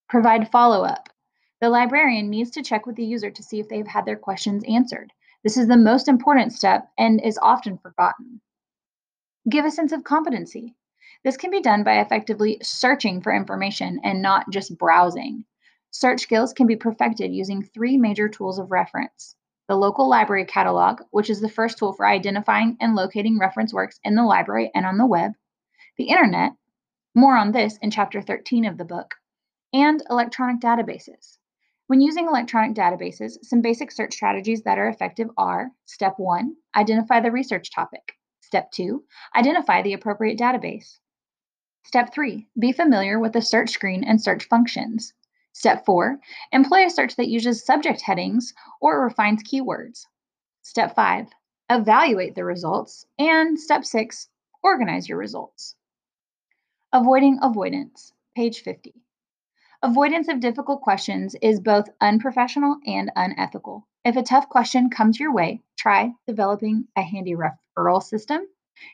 Provide 0.08 0.50
follow 0.50 0.84
up. 0.84 1.08
The 1.60 1.68
librarian 1.68 2.30
needs 2.30 2.50
to 2.52 2.62
check 2.62 2.86
with 2.86 2.96
the 2.96 3.04
user 3.04 3.30
to 3.30 3.42
see 3.42 3.60
if 3.60 3.68
they've 3.68 3.86
had 3.86 4.06
their 4.06 4.16
questions 4.16 4.64
answered. 4.66 5.12
This 5.42 5.56
is 5.56 5.68
the 5.68 5.76
most 5.76 6.08
important 6.08 6.52
step 6.52 6.90
and 6.98 7.20
is 7.20 7.38
often 7.42 7.78
forgotten. 7.78 8.40
Give 9.48 9.64
a 9.64 9.70
sense 9.70 9.92
of 9.92 10.04
competency. 10.04 10.76
This 11.22 11.36
can 11.36 11.50
be 11.50 11.60
done 11.60 11.82
by 11.82 12.00
effectively 12.00 12.58
searching 12.62 13.20
for 13.20 13.32
information 13.32 14.00
and 14.02 14.22
not 14.22 14.50
just 14.50 14.78
browsing. 14.78 15.44
Search 15.90 16.20
skills 16.20 16.52
can 16.52 16.66
be 16.66 16.76
perfected 16.76 17.32
using 17.34 17.62
three 17.62 17.96
major 17.96 18.28
tools 18.28 18.58
of 18.58 18.70
reference 18.70 19.36
the 19.70 19.76
local 19.76 20.08
library 20.08 20.44
catalog, 20.44 21.00
which 21.12 21.30
is 21.30 21.40
the 21.40 21.48
first 21.48 21.78
tool 21.78 21.92
for 21.92 22.04
identifying 22.04 22.76
and 22.80 22.96
locating 22.96 23.38
reference 23.38 23.72
works 23.72 24.00
in 24.02 24.16
the 24.16 24.24
library 24.24 24.68
and 24.74 24.84
on 24.84 24.98
the 24.98 25.06
web, 25.06 25.30
the 25.96 26.08
internet, 26.08 26.50
more 27.14 27.36
on 27.36 27.52
this 27.52 27.78
in 27.80 27.88
chapter 27.88 28.20
13 28.20 28.64
of 28.64 28.78
the 28.78 28.84
book, 28.84 29.14
and 29.72 30.02
electronic 30.10 30.60
databases. 30.60 31.38
When 31.86 32.00
using 32.00 32.26
electronic 32.26 32.74
databases, 32.74 33.44
some 33.44 33.60
basic 33.60 33.92
search 33.92 34.12
strategies 34.12 34.62
that 34.62 34.76
are 34.76 34.88
effective 34.88 35.28
are 35.36 35.70
step 35.84 36.14
one, 36.16 36.56
identify 36.74 37.20
the 37.20 37.30
research 37.30 37.70
topic. 37.72 38.14
Step 38.40 38.72
two, 38.72 39.04
identify 39.36 39.82
the 39.82 39.92
appropriate 39.92 40.36
database. 40.36 40.98
Step 41.84 42.12
three, 42.12 42.48
be 42.58 42.72
familiar 42.72 43.20
with 43.20 43.34
the 43.34 43.40
search 43.40 43.70
screen 43.70 44.02
and 44.02 44.20
search 44.20 44.48
functions. 44.48 45.14
Step 45.60 45.84
four, 45.84 46.18
employ 46.52 46.86
a 46.86 46.88
search 46.88 47.16
that 47.16 47.28
uses 47.28 47.66
subject 47.66 48.00
headings 48.00 48.54
or 48.80 49.04
refines 49.04 49.42
keywords. 49.42 50.06
Step 50.62 50.94
five, 50.94 51.26
evaluate 51.68 52.34
the 52.34 52.46
results. 52.46 53.04
And 53.18 53.60
step 53.60 53.84
six, 53.84 54.30
organize 54.62 55.06
your 55.06 55.18
results. 55.18 55.74
Avoiding 56.94 57.40
avoidance, 57.42 58.14
page 58.34 58.62
50. 58.62 58.94
Avoidance 59.82 60.28
of 60.28 60.40
difficult 60.40 60.80
questions 60.80 61.36
is 61.42 61.60
both 61.60 61.90
unprofessional 62.00 62.78
and 62.86 63.12
unethical. 63.14 63.86
If 64.02 64.16
a 64.16 64.22
tough 64.22 64.48
question 64.48 64.88
comes 64.88 65.20
your 65.20 65.34
way, 65.34 65.60
try 65.76 66.14
developing 66.26 66.88
a 66.96 67.02
handy 67.02 67.34
referral 67.34 68.02
system, 68.02 68.48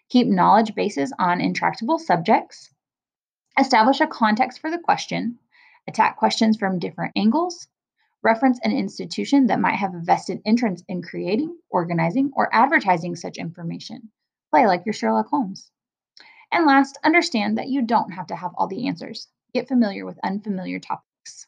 keep 0.08 0.26
knowledge 0.26 0.74
bases 0.74 1.12
on 1.16 1.40
intractable 1.40 2.00
subjects, 2.00 2.70
establish 3.56 4.00
a 4.00 4.08
context 4.08 4.58
for 4.58 4.68
the 4.68 4.80
question, 4.80 5.38
attack 5.88 6.16
questions 6.16 6.56
from 6.56 6.78
different 6.78 7.12
angles, 7.16 7.68
reference 8.22 8.58
an 8.62 8.72
institution 8.72 9.46
that 9.46 9.60
might 9.60 9.76
have 9.76 9.94
a 9.94 10.00
vested 10.00 10.40
interest 10.44 10.84
in 10.88 11.02
creating, 11.02 11.56
organizing, 11.70 12.30
or 12.34 12.48
advertising 12.52 13.14
such 13.14 13.38
information. 13.38 14.10
Play 14.50 14.66
like 14.66 14.84
your 14.84 14.92
Sherlock 14.92 15.28
Holmes. 15.28 15.70
And 16.52 16.66
last, 16.66 16.98
understand 17.04 17.58
that 17.58 17.68
you 17.68 17.82
don't 17.82 18.12
have 18.12 18.26
to 18.28 18.36
have 18.36 18.52
all 18.56 18.66
the 18.66 18.88
answers. 18.88 19.28
Get 19.54 19.68
familiar 19.68 20.04
with 20.04 20.18
unfamiliar 20.22 20.78
topics. 20.78 21.46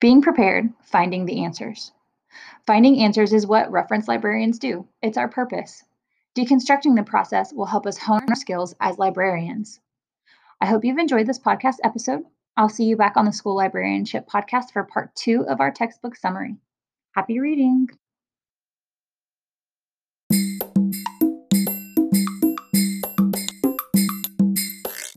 Being 0.00 0.20
prepared, 0.22 0.72
finding 0.84 1.24
the 1.24 1.44
answers. 1.44 1.92
Finding 2.66 3.00
answers 3.00 3.32
is 3.32 3.46
what 3.46 3.70
reference 3.70 4.08
librarians 4.08 4.58
do. 4.58 4.86
It's 5.02 5.16
our 5.16 5.28
purpose. 5.28 5.82
Deconstructing 6.36 6.94
the 6.96 7.02
process 7.02 7.50
will 7.54 7.64
help 7.64 7.86
us 7.86 7.96
hone 7.96 8.26
our 8.28 8.34
skills 8.34 8.74
as 8.78 8.98
librarians. 8.98 9.80
I 10.60 10.66
hope 10.66 10.84
you've 10.84 10.98
enjoyed 10.98 11.26
this 11.26 11.38
podcast 11.38 11.76
episode. 11.82 12.24
I'll 12.58 12.68
see 12.68 12.84
you 12.84 12.94
back 12.94 13.16
on 13.16 13.24
the 13.24 13.32
School 13.32 13.56
Librarianship 13.56 14.28
podcast 14.28 14.72
for 14.72 14.84
part 14.84 15.14
two 15.14 15.46
of 15.48 15.60
our 15.60 15.70
textbook 15.70 16.14
summary. 16.14 16.56
Happy 17.12 17.40
reading! 17.40 17.88